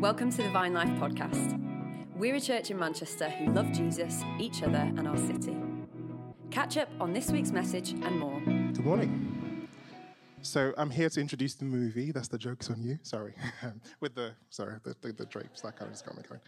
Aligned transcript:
Welcome 0.00 0.30
to 0.30 0.44
the 0.44 0.50
Vine 0.50 0.74
Life 0.74 0.90
podcast. 1.00 1.58
We're 2.14 2.36
a 2.36 2.40
church 2.40 2.70
in 2.70 2.78
Manchester 2.78 3.28
who 3.30 3.52
love 3.52 3.72
Jesus, 3.72 4.22
each 4.38 4.62
other, 4.62 4.78
and 4.96 5.08
our 5.08 5.16
city. 5.16 5.56
Catch 6.52 6.76
up 6.76 6.88
on 7.00 7.12
this 7.12 7.32
week's 7.32 7.50
message 7.50 7.90
and 7.90 8.20
more. 8.20 8.38
Good 8.38 8.84
morning. 8.84 9.66
So 10.40 10.72
I'm 10.78 10.90
here 10.90 11.08
to 11.08 11.20
introduce 11.20 11.54
the 11.54 11.64
movie. 11.64 12.12
That's 12.12 12.28
the 12.28 12.38
jokes 12.38 12.70
on 12.70 12.80
you. 12.80 13.00
Sorry, 13.02 13.34
with 14.00 14.14
the 14.14 14.36
sorry 14.50 14.76
the, 14.84 14.94
the, 15.00 15.12
the 15.14 15.26
drapes 15.26 15.62
that 15.62 15.76
kind 15.76 15.88
of 15.88 15.94
just 15.94 16.06
got 16.06 16.16
me 16.16 16.22
going. 16.28 16.40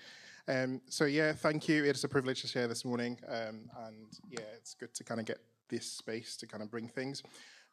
Um, 0.47 0.81
so 0.87 1.07
yeah, 1.07 1.33
thank 1.33 1.69
you. 1.69 1.83
It's 1.83 2.05
a 2.05 2.09
privilege 2.09 2.43
to 2.43 2.47
share 2.47 2.69
this 2.69 2.85
morning, 2.85 3.19
um, 3.27 3.69
and 3.85 4.07
yeah, 4.29 4.45
it's 4.57 4.75
good 4.75 4.95
to 4.95 5.03
kind 5.03 5.19
of 5.19 5.27
get 5.27 5.41
this 5.69 5.91
space 5.91 6.37
to 6.37 6.47
kind 6.47 6.63
of 6.63 6.71
bring 6.71 6.87
things. 6.87 7.25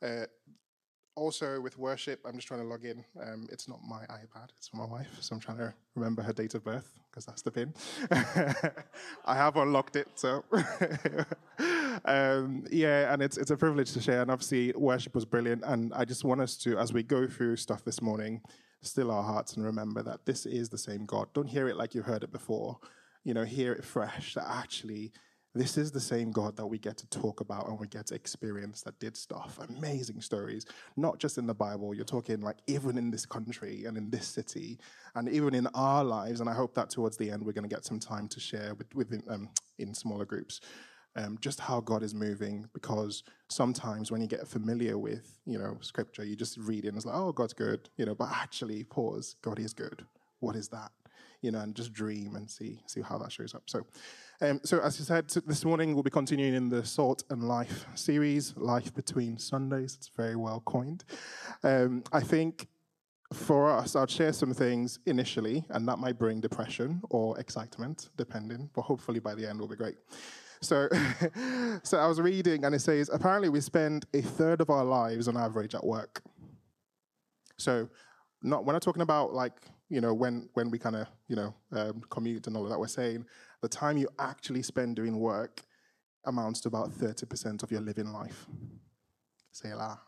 Uh, 0.02 0.26
also 1.18 1.60
with 1.60 1.78
worship, 1.78 2.22
I'm 2.26 2.36
just 2.36 2.48
trying 2.48 2.62
to 2.62 2.68
log 2.68 2.86
in. 2.86 3.04
Um, 3.22 3.48
it's 3.52 3.68
not 3.68 3.80
my 3.84 4.04
iPad, 4.06 4.50
it's 4.56 4.74
my 4.74 4.86
wife, 4.86 5.10
so 5.20 5.36
I'm 5.36 5.42
trying 5.42 5.58
to 5.58 5.74
remember 5.96 6.22
her 6.22 6.32
date 6.32 6.54
of 6.54 6.64
birth 6.64 6.94
because 7.10 7.26
that's 7.26 7.42
the 7.42 7.52
pin. 7.52 7.74
I 9.26 9.36
have 9.36 9.58
unlocked 9.58 9.96
it, 9.96 10.08
so 10.16 10.46
um, 12.06 12.66
yeah, 12.72 13.12
and 13.12 13.22
it's 13.22 13.38
it's 13.38 13.52
a 13.52 13.58
privilege 13.58 13.92
to 13.94 14.02
share. 14.02 14.22
And 14.22 14.30
obviously, 14.30 14.72
worship 14.78 15.16
was 15.16 15.26
brilliant, 15.26 15.64
and 15.66 15.92
I 15.94 16.06
just 16.06 16.24
want 16.24 16.40
us 16.40 16.56
to, 16.58 16.78
as 16.78 16.94
we 16.94 17.02
go 17.02 17.28
through 17.28 17.56
stuff 17.58 17.84
this 17.84 18.02
morning, 18.02 18.42
still 18.82 19.12
our 19.12 19.24
hearts 19.24 19.56
and 19.56 19.66
remember 19.66 20.04
that 20.04 20.26
this 20.26 20.46
is 20.46 20.70
the 20.70 20.78
same 20.78 21.06
God. 21.06 21.28
Don't 21.34 21.48
hear 21.48 21.68
it 21.68 21.76
like 21.76 21.96
you've 21.96 22.06
heard 22.06 22.24
it 22.24 22.32
before. 22.32 22.78
You 23.24 23.34
know, 23.34 23.44
hear 23.44 23.74
it 23.74 23.84
fresh. 23.84 24.36
That 24.36 24.48
actually 24.48 25.12
this 25.58 25.78
is 25.78 25.92
the 25.92 26.00
same 26.00 26.32
God 26.32 26.56
that 26.58 26.68
we 26.68 26.78
get 26.78 26.98
to 26.98 27.08
talk 27.10 27.42
about 27.42 27.68
and 27.68 27.80
we 27.80 27.88
get 27.88 28.08
to 28.08 28.16
experience 28.16 28.82
that 28.84 29.00
did 29.00 29.18
stuff, 29.18 29.60
amazing 29.70 30.22
stories, 30.22 30.66
not 30.96 31.20
just 31.20 31.38
in 31.38 31.48
the 31.48 31.54
Bible. 31.54 31.94
You're 31.94 32.06
talking 32.06 32.42
like 32.42 32.58
even 32.68 32.98
in 32.98 33.12
this 33.12 33.26
country 33.26 33.86
and 33.86 33.98
in 33.98 34.10
this 34.10 34.28
city 34.28 34.78
and 35.16 35.28
even 35.28 35.56
in 35.56 35.68
our 35.74 36.04
lives. 36.04 36.40
And 36.40 36.50
I 36.50 36.54
hope 36.54 36.76
that 36.76 36.90
towards 36.90 37.18
the 37.18 37.32
end 37.32 37.44
we're 37.44 37.54
going 37.54 37.68
to 37.68 37.76
get 37.76 37.86
some 37.86 38.00
time 38.00 38.28
to 38.30 38.40
share 38.40 38.76
with, 38.76 38.94
with 38.94 39.24
um, 39.30 39.50
in 39.80 39.94
smaller 39.94 40.26
groups. 40.26 40.62
Um, 41.16 41.40
just 41.42 41.60
how 41.60 41.82
God 41.82 42.04
is 42.04 42.14
moving, 42.14 42.68
because 42.76 43.24
sometimes 43.50 44.12
when 44.12 44.22
you 44.22 44.28
get 44.28 44.48
familiar 44.48 45.00
with, 45.00 45.40
you 45.48 45.58
know, 45.58 45.80
scripture, 45.82 46.24
you 46.24 46.36
just 46.36 46.60
read 46.60 46.86
it 46.86 46.90
and 46.90 46.98
it's 46.98 47.08
like, 47.08 47.16
oh, 47.16 47.32
God's 47.32 47.54
good, 47.54 47.90
you 47.98 48.06
know, 48.06 48.14
but 48.14 48.30
actually, 48.32 48.84
pause, 48.84 49.36
God 49.42 49.58
is 49.58 49.74
good. 49.74 50.06
What 50.42 50.56
is 50.56 50.68
that? 50.68 50.92
You 51.42 51.50
know, 51.50 51.60
and 51.60 51.74
just 51.74 51.92
dream 51.92 52.36
and 52.36 52.48
see 52.48 52.82
see 52.86 53.02
how 53.02 53.18
that 53.18 53.32
shows 53.32 53.56
up. 53.56 53.64
So, 53.66 53.88
um, 54.40 54.62
so, 54.64 54.80
as 54.80 55.00
you 55.00 55.06
said, 55.06 55.30
this 55.48 55.66
morning 55.66 55.96
we'll 55.96 56.04
be 56.04 56.12
continuing 56.12 56.54
in 56.54 56.70
the 56.70 56.86
Salt 56.86 57.24
and 57.32 57.44
Light 57.44 57.72
series, 57.96 58.56
Life 58.56 58.94
Between 58.94 59.40
Sundays. 59.40 59.96
It's 59.96 60.12
very 60.16 60.36
well 60.36 60.62
coined. 60.64 61.04
Um, 61.64 62.04
I 62.14 62.22
think 62.22 62.68
for 63.34 63.72
us, 63.72 63.96
I'll 63.96 64.06
share 64.06 64.34
some 64.34 64.54
things 64.54 65.00
initially, 65.08 65.66
and 65.70 65.88
that 65.88 65.98
might 65.98 66.20
bring 66.20 66.40
depression 66.40 67.02
or 67.10 67.40
excitement, 67.40 68.10
depending, 68.16 68.70
but 68.76 68.84
hopefully 68.84 69.20
by 69.20 69.34
the 69.34 69.50
end 69.50 69.60
will 69.60 69.68
be 69.68 69.76
great. 69.76 69.96
So, 70.62 70.88
so 71.84 71.98
I 71.98 72.06
was 72.06 72.22
reading, 72.22 72.64
and 72.64 72.76
it 72.76 72.82
says 72.82 73.10
apparently 73.12 73.50
we 73.50 73.60
spend 73.60 74.06
a 74.14 74.22
third 74.22 74.62
of 74.62 74.70
our 74.70 74.86
lives 74.86 75.28
on 75.28 75.36
average 75.36 75.74
at 75.74 75.84
work. 75.84 76.22
So, 77.58 77.90
not 78.44 78.66
when 78.66 78.76
I'm 78.76 78.82
talking 78.82 79.02
about 79.02 79.34
like 79.34 79.54
you 79.90 80.00
know 80.00 80.14
when 80.14 80.48
when 80.54 80.70
we 80.70 80.78
kind 80.78 80.96
of 80.96 81.08
you 81.28 81.36
know 81.36 81.56
um, 81.72 82.04
commute 82.12 82.46
and 82.46 82.56
all 82.56 82.66
of 82.66 82.70
that, 82.70 82.80
we're 82.80 82.88
saying 82.88 83.26
the 83.62 83.68
time 83.68 83.98
you 83.98 84.08
actually 84.20 84.62
spend 84.62 84.96
doing 84.96 85.20
work 85.20 85.62
amounts 86.26 86.62
to 86.62 86.68
about 86.68 86.92
30% 86.92 87.64
of 87.64 87.72
your 87.72 87.82
living 87.82 88.12
life. 88.12 88.48
Selah. 89.52 90.00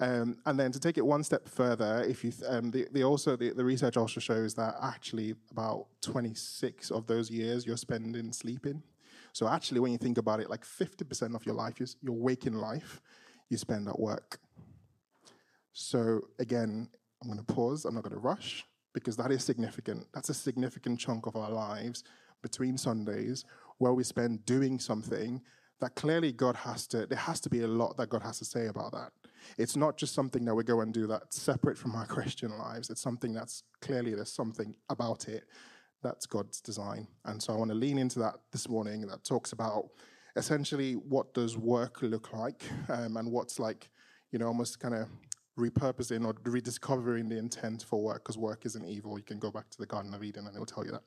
Um, 0.00 0.38
and 0.44 0.58
then 0.58 0.72
to 0.72 0.80
take 0.80 0.98
it 0.98 1.06
one 1.06 1.22
step 1.22 1.48
further, 1.48 2.04
if 2.06 2.24
you 2.24 2.32
th- 2.32 2.50
um, 2.50 2.70
the, 2.70 2.88
the 2.92 3.04
also 3.04 3.36
the, 3.36 3.50
the 3.50 3.64
research 3.64 3.96
also 3.96 4.20
shows 4.20 4.54
that 4.54 4.74
actually 4.82 5.34
about 5.50 5.86
26 6.02 6.90
of 6.90 7.06
those 7.06 7.30
years 7.30 7.64
you're 7.64 7.76
spending 7.76 8.32
sleeping. 8.32 8.82
So 9.32 9.48
actually, 9.48 9.80
when 9.80 9.92
you 9.92 9.98
think 9.98 10.18
about 10.18 10.40
it, 10.40 10.50
like 10.50 10.64
50% 10.64 11.34
of 11.34 11.46
your 11.46 11.54
life, 11.54 11.80
is 11.80 11.96
your 12.02 12.14
waking 12.14 12.54
life, 12.54 13.00
you 13.48 13.56
spend 13.56 13.88
at 13.88 13.98
work. 13.98 14.38
So 15.72 16.20
again, 16.38 16.88
I'm 17.22 17.28
going 17.28 17.44
to 17.44 17.52
pause. 17.52 17.84
I'm 17.84 17.94
not 17.94 18.04
going 18.04 18.14
to 18.14 18.20
rush 18.20 18.64
because 18.94 19.16
that 19.16 19.30
is 19.30 19.44
significant. 19.44 20.06
That's 20.14 20.30
a 20.30 20.34
significant 20.34 20.98
chunk 20.98 21.26
of 21.26 21.36
our 21.36 21.50
lives 21.50 22.04
between 22.40 22.78
Sundays 22.78 23.44
where 23.78 23.92
we 23.92 24.04
spend 24.04 24.46
doing 24.46 24.78
something 24.78 25.42
that 25.80 25.96
clearly 25.96 26.32
God 26.32 26.56
has 26.56 26.86
to, 26.88 27.06
there 27.06 27.18
has 27.18 27.40
to 27.40 27.50
be 27.50 27.60
a 27.60 27.66
lot 27.66 27.96
that 27.96 28.08
God 28.08 28.22
has 28.22 28.38
to 28.38 28.44
say 28.44 28.66
about 28.66 28.92
that. 28.92 29.10
It's 29.58 29.76
not 29.76 29.98
just 29.98 30.14
something 30.14 30.44
that 30.44 30.54
we 30.54 30.62
go 30.64 30.80
and 30.80 30.94
do 30.94 31.06
that's 31.06 31.40
separate 31.40 31.76
from 31.76 31.94
our 31.94 32.06
Christian 32.14 32.56
lives. 32.56 32.88
It's 32.88 33.02
something 33.02 33.34
that's 33.34 33.64
clearly 33.80 34.14
there's 34.14 34.32
something 34.32 34.74
about 34.88 35.28
it 35.28 35.44
that's 36.02 36.26
God's 36.26 36.60
design. 36.60 37.08
And 37.24 37.42
so 37.42 37.52
I 37.52 37.56
want 37.56 37.70
to 37.70 37.76
lean 37.76 37.98
into 37.98 38.18
that 38.20 38.34
this 38.52 38.68
morning 38.68 39.00
that 39.08 39.24
talks 39.24 39.52
about 39.52 39.88
essentially 40.36 40.94
what 40.94 41.32
does 41.34 41.56
work 41.56 42.02
look 42.02 42.32
like 42.32 42.62
um, 42.88 43.16
and 43.16 43.32
what's 43.32 43.58
like, 43.58 43.90
you 44.30 44.38
know, 44.38 44.46
almost 44.46 44.78
kind 44.78 44.94
of 44.94 45.08
repurposing 45.58 46.26
or 46.26 46.34
rediscovering 46.44 47.28
the 47.28 47.38
intent 47.38 47.82
for 47.82 48.02
work 48.02 48.24
because 48.24 48.36
work 48.36 48.66
isn't 48.66 48.84
evil. 48.84 49.18
You 49.18 49.24
can 49.24 49.38
go 49.38 49.50
back 49.50 49.70
to 49.70 49.78
the 49.78 49.86
Garden 49.86 50.14
of 50.14 50.22
Eden 50.22 50.46
and 50.46 50.54
it'll 50.54 50.66
tell 50.66 50.84
you 50.84 50.92
that. 50.92 51.02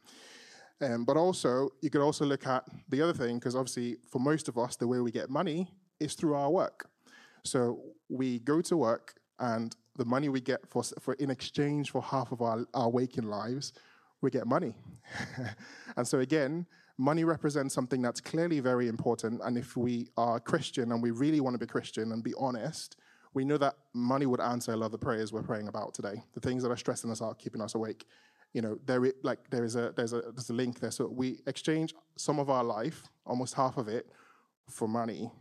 Um, 0.80 1.06
but 1.06 1.18
also, 1.18 1.70
you 1.82 1.90
could 1.90 2.02
also 2.02 2.26
look 2.26 2.46
at 2.46 2.64
the 2.90 3.02
other 3.02 3.14
thing 3.14 3.40
because 3.40 3.56
obviously, 3.56 3.98
for 4.10 4.20
most 4.20 4.48
of 4.48 4.58
us, 4.58 4.76
the 4.76 4.88
way 4.88 5.00
we 5.00 5.12
get 5.12 5.30
money 5.30 5.72
is 6.00 6.14
through 6.14 6.36
our 6.36 6.52
work. 6.52 6.90
So 7.44 7.80
we 8.10 8.40
go 8.40 8.62
to 8.62 8.78
work, 8.78 9.16
and 9.40 9.76
the 9.96 10.06
money 10.06 10.30
we 10.30 10.42
get 10.42 10.68
for, 10.68 10.84
for 11.00 11.14
in 11.16 11.30
exchange 11.32 11.92
for 11.92 12.02
half 12.02 12.32
of 12.32 12.42
our, 12.42 12.66
our 12.74 12.90
waking 12.90 13.28
lives, 13.28 13.74
we 14.22 14.30
get 14.30 14.46
money. 14.46 14.76
and 15.98 16.08
so 16.08 16.20
again, 16.20 16.66
money 16.98 17.24
represents 17.24 17.74
something 17.74 18.02
that's 18.02 18.22
clearly 18.22 18.60
very 18.60 18.88
important. 18.88 19.42
And 19.44 19.58
if 19.58 19.78
we 19.78 20.10
are 20.18 20.40
Christian 20.40 20.92
and 20.92 21.02
we 21.02 21.12
really 21.12 21.40
want 21.40 21.56
to 21.56 21.60
be 21.60 21.68
Christian 21.68 22.12
and 22.12 22.24
be 22.24 22.34
honest, 22.38 22.98
we 23.34 23.46
know 23.46 23.58
that 23.58 23.76
money 23.94 24.26
would 24.26 24.42
answer 24.42 24.74
a 24.74 24.76
lot 24.76 24.88
of 24.88 24.92
the 24.92 24.98
prayers 24.98 25.32
we're 25.32 25.44
praying 25.44 25.68
about 25.68 25.94
today. 25.94 26.24
The 26.34 26.40
things 26.40 26.64
that 26.64 26.72
are 26.72 26.78
stressing 26.78 27.12
us 27.12 27.22
out, 27.22 27.40
keeping 27.40 27.62
us 27.62 27.76
awake. 27.76 28.06
You 28.54 28.62
know, 28.62 28.80
there 28.86 29.14
like 29.24 29.50
there 29.50 29.64
is 29.64 29.76
a 29.76 29.94
there's 29.96 30.14
a 30.14 30.22
there's 30.22 30.50
a 30.50 30.54
link 30.54 30.80
there. 30.80 30.92
So 30.92 31.08
we 31.08 31.40
exchange 31.46 31.94
some 32.16 32.40
of 32.40 32.50
our 32.50 32.64
life, 32.64 33.04
almost 33.26 33.54
half 33.54 33.78
of 33.78 33.88
it, 33.88 34.08
for 34.70 34.88
money. 34.88 35.32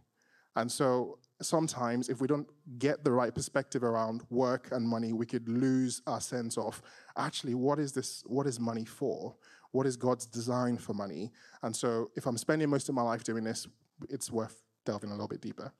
And 0.56 0.70
so 0.70 1.18
sometimes 1.42 2.08
if 2.08 2.20
we 2.20 2.26
don't 2.26 2.48
get 2.78 3.04
the 3.04 3.12
right 3.12 3.34
perspective 3.34 3.84
around 3.84 4.22
work 4.30 4.68
and 4.72 4.86
money, 4.86 5.12
we 5.12 5.26
could 5.26 5.48
lose 5.48 6.02
our 6.06 6.20
sense 6.20 6.56
of 6.56 6.82
actually 7.16 7.54
what 7.54 7.78
is 7.78 7.92
this 7.92 8.22
what 8.26 8.46
is 8.46 8.58
money 8.58 8.84
for? 8.84 9.34
What 9.72 9.86
is 9.86 9.96
God's 9.96 10.26
design 10.26 10.78
for 10.78 10.94
money? 10.94 11.32
And 11.62 11.74
so 11.74 12.10
if 12.16 12.26
I'm 12.26 12.38
spending 12.38 12.70
most 12.70 12.88
of 12.88 12.94
my 12.94 13.02
life 13.02 13.24
doing 13.24 13.44
this, 13.44 13.66
it's 14.08 14.30
worth 14.30 14.62
delving 14.84 15.10
a 15.10 15.12
little 15.12 15.28
bit 15.28 15.40
deeper. 15.40 15.72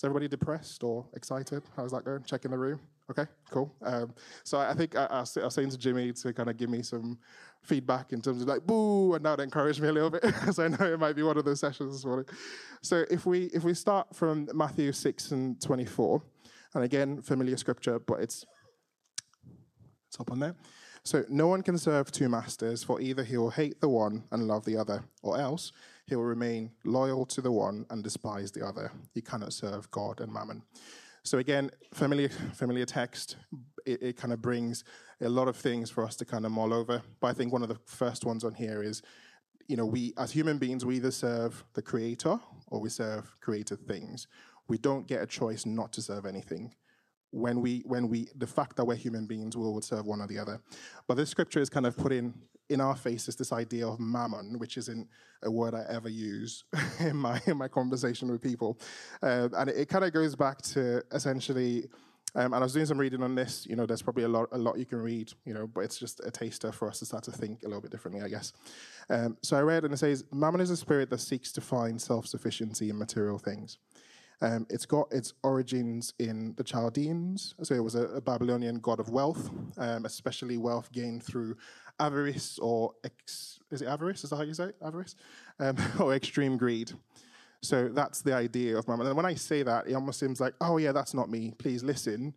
Is 0.00 0.04
everybody 0.04 0.28
depressed 0.28 0.82
or 0.82 1.04
excited? 1.12 1.62
How's 1.76 1.90
that 1.90 2.06
going? 2.06 2.22
Check 2.22 2.46
in 2.46 2.52
the 2.52 2.56
room. 2.56 2.80
Okay, 3.10 3.26
cool. 3.50 3.70
Um, 3.82 4.14
so 4.44 4.58
I 4.58 4.72
think 4.72 4.96
I, 4.96 5.04
I, 5.04 5.20
was 5.20 5.54
saying 5.54 5.68
to 5.68 5.76
Jimmy 5.76 6.10
to 6.14 6.32
kind 6.32 6.48
of 6.48 6.56
give 6.56 6.70
me 6.70 6.80
some 6.80 7.18
feedback 7.62 8.14
in 8.14 8.22
terms 8.22 8.40
of 8.40 8.48
like 8.48 8.66
boo, 8.66 9.12
and 9.12 9.22
that 9.26 9.40
encouraged 9.40 9.82
me 9.82 9.88
a 9.88 9.92
little 9.92 10.08
bit 10.08 10.22
because 10.22 10.58
I 10.58 10.68
know 10.68 10.86
it 10.86 10.98
might 10.98 11.16
be 11.16 11.22
one 11.22 11.36
of 11.36 11.44
those 11.44 11.60
sessions 11.60 11.92
this 11.92 12.06
morning. 12.06 12.24
So 12.80 13.04
if 13.10 13.26
we 13.26 13.50
if 13.52 13.62
we 13.62 13.74
start 13.74 14.16
from 14.16 14.48
Matthew 14.54 14.90
six 14.92 15.32
and 15.32 15.60
twenty 15.60 15.84
four, 15.84 16.22
and 16.74 16.82
again 16.82 17.20
familiar 17.20 17.58
scripture, 17.58 17.98
but 17.98 18.20
it's 18.20 18.46
it's 20.08 20.18
up 20.18 20.32
on 20.32 20.38
there. 20.38 20.54
So 21.02 21.24
no 21.28 21.46
one 21.46 21.62
can 21.62 21.76
serve 21.76 22.10
two 22.10 22.30
masters, 22.30 22.82
for 22.82 23.02
either 23.02 23.22
he 23.22 23.36
will 23.36 23.50
hate 23.50 23.82
the 23.82 23.88
one 23.90 24.24
and 24.30 24.48
love 24.48 24.64
the 24.64 24.78
other, 24.78 25.04
or 25.22 25.38
else 25.38 25.72
he 26.10 26.16
will 26.16 26.24
remain 26.24 26.72
loyal 26.84 27.24
to 27.24 27.40
the 27.40 27.52
one 27.52 27.86
and 27.88 28.02
despise 28.02 28.50
the 28.50 28.66
other. 28.66 28.90
He 29.14 29.22
cannot 29.22 29.52
serve 29.52 29.90
God 29.92 30.20
and 30.20 30.32
mammon. 30.32 30.64
So 31.22 31.38
again, 31.38 31.70
familiar 31.94 32.28
familiar 32.52 32.84
text. 32.84 33.36
It, 33.86 34.02
it 34.02 34.16
kind 34.16 34.32
of 34.32 34.42
brings 34.42 34.84
a 35.20 35.28
lot 35.28 35.48
of 35.48 35.56
things 35.56 35.88
for 35.88 36.04
us 36.04 36.16
to 36.16 36.24
kind 36.24 36.44
of 36.44 36.52
mull 36.52 36.74
over. 36.74 37.00
But 37.20 37.28
I 37.28 37.32
think 37.32 37.52
one 37.52 37.62
of 37.62 37.68
the 37.68 37.78
first 37.86 38.24
ones 38.24 38.44
on 38.44 38.54
here 38.54 38.82
is, 38.82 39.02
you 39.68 39.76
know, 39.76 39.86
we 39.86 40.12
as 40.18 40.32
human 40.32 40.58
beings 40.58 40.84
we 40.84 40.96
either 40.96 41.12
serve 41.12 41.64
the 41.74 41.82
Creator 41.82 42.40
or 42.66 42.80
we 42.80 42.88
serve 42.90 43.36
created 43.40 43.86
things. 43.86 44.26
We 44.66 44.78
don't 44.78 45.06
get 45.06 45.22
a 45.22 45.26
choice 45.26 45.64
not 45.64 45.92
to 45.92 46.02
serve 46.02 46.26
anything 46.26 46.74
when 47.30 47.60
we 47.60 47.82
when 47.86 48.08
we 48.08 48.28
the 48.36 48.46
fact 48.46 48.76
that 48.76 48.84
we're 48.84 48.94
human 48.94 49.26
beings 49.26 49.56
we 49.56 49.62
will 49.62 49.80
serve 49.80 50.06
one 50.06 50.20
or 50.20 50.26
the 50.26 50.38
other 50.38 50.60
but 51.06 51.16
this 51.16 51.30
scripture 51.30 51.60
is 51.60 51.70
kind 51.70 51.86
of 51.86 51.96
putting 51.96 52.34
in 52.68 52.80
our 52.80 52.96
faces 52.96 53.36
this 53.36 53.52
idea 53.52 53.86
of 53.86 54.00
mammon 54.00 54.58
which 54.58 54.76
isn't 54.76 55.08
a 55.44 55.50
word 55.50 55.74
i 55.74 55.84
ever 55.88 56.08
use 56.08 56.64
in 57.00 57.16
my 57.16 57.40
in 57.46 57.56
my 57.56 57.68
conversation 57.68 58.30
with 58.30 58.42
people 58.42 58.78
uh, 59.22 59.48
and 59.56 59.70
it, 59.70 59.76
it 59.76 59.88
kind 59.88 60.04
of 60.04 60.12
goes 60.12 60.34
back 60.34 60.60
to 60.60 61.02
essentially 61.12 61.84
um, 62.34 62.52
and 62.52 62.56
I 62.56 62.60
was 62.60 62.72
doing 62.72 62.86
some 62.86 62.98
reading 62.98 63.22
on 63.22 63.34
this. 63.34 63.66
You 63.66 63.76
know, 63.76 63.86
there's 63.86 64.02
probably 64.02 64.22
a 64.24 64.28
lot, 64.28 64.48
a 64.52 64.58
lot 64.58 64.78
you 64.78 64.86
can 64.86 65.00
read. 65.00 65.32
You 65.44 65.54
know, 65.54 65.66
but 65.66 65.80
it's 65.80 65.98
just 65.98 66.20
a 66.24 66.30
taster 66.30 66.70
for 66.70 66.88
us 66.88 67.00
to 67.00 67.06
start 67.06 67.24
to 67.24 67.32
think 67.32 67.62
a 67.64 67.66
little 67.66 67.80
bit 67.80 67.90
differently, 67.90 68.22
I 68.22 68.28
guess. 68.28 68.52
Um, 69.08 69.36
so 69.42 69.56
I 69.56 69.62
read, 69.62 69.84
and 69.84 69.92
it 69.92 69.96
says, 69.96 70.24
"Mammon 70.32 70.60
is 70.60 70.70
a 70.70 70.76
spirit 70.76 71.10
that 71.10 71.18
seeks 71.18 71.50
to 71.52 71.60
find 71.60 72.00
self-sufficiency 72.00 72.90
in 72.90 72.98
material 72.98 73.38
things." 73.38 73.78
Um, 74.42 74.66
it's 74.70 74.86
got 74.86 75.12
its 75.12 75.34
origins 75.42 76.14
in 76.18 76.54
the 76.56 76.64
Chaldeans. 76.64 77.54
So 77.62 77.74
it 77.74 77.84
was 77.84 77.94
a, 77.94 78.04
a 78.04 78.20
Babylonian 78.20 78.80
god 78.80 78.98
of 78.98 79.10
wealth, 79.10 79.50
um, 79.76 80.06
especially 80.06 80.56
wealth 80.56 80.90
gained 80.92 81.22
through 81.22 81.56
avarice 81.98 82.58
or 82.60 82.94
ex, 83.04 83.60
is 83.70 83.82
it 83.82 83.88
avarice? 83.88 84.24
Is 84.24 84.30
that 84.30 84.36
how 84.36 84.42
you 84.42 84.54
say 84.54 84.64
it? 84.64 84.76
avarice? 84.82 85.14
Um, 85.58 85.76
or 86.00 86.14
extreme 86.14 86.56
greed. 86.56 86.92
So 87.62 87.88
that's 87.88 88.22
the 88.22 88.34
idea 88.34 88.78
of 88.78 88.88
mammon. 88.88 89.06
And 89.06 89.16
when 89.16 89.26
I 89.26 89.34
say 89.34 89.62
that, 89.62 89.86
it 89.86 89.94
almost 89.94 90.18
seems 90.18 90.40
like, 90.40 90.54
oh 90.60 90.78
yeah, 90.78 90.92
that's 90.92 91.12
not 91.12 91.28
me. 91.28 91.52
Please 91.58 91.84
listen. 91.84 92.34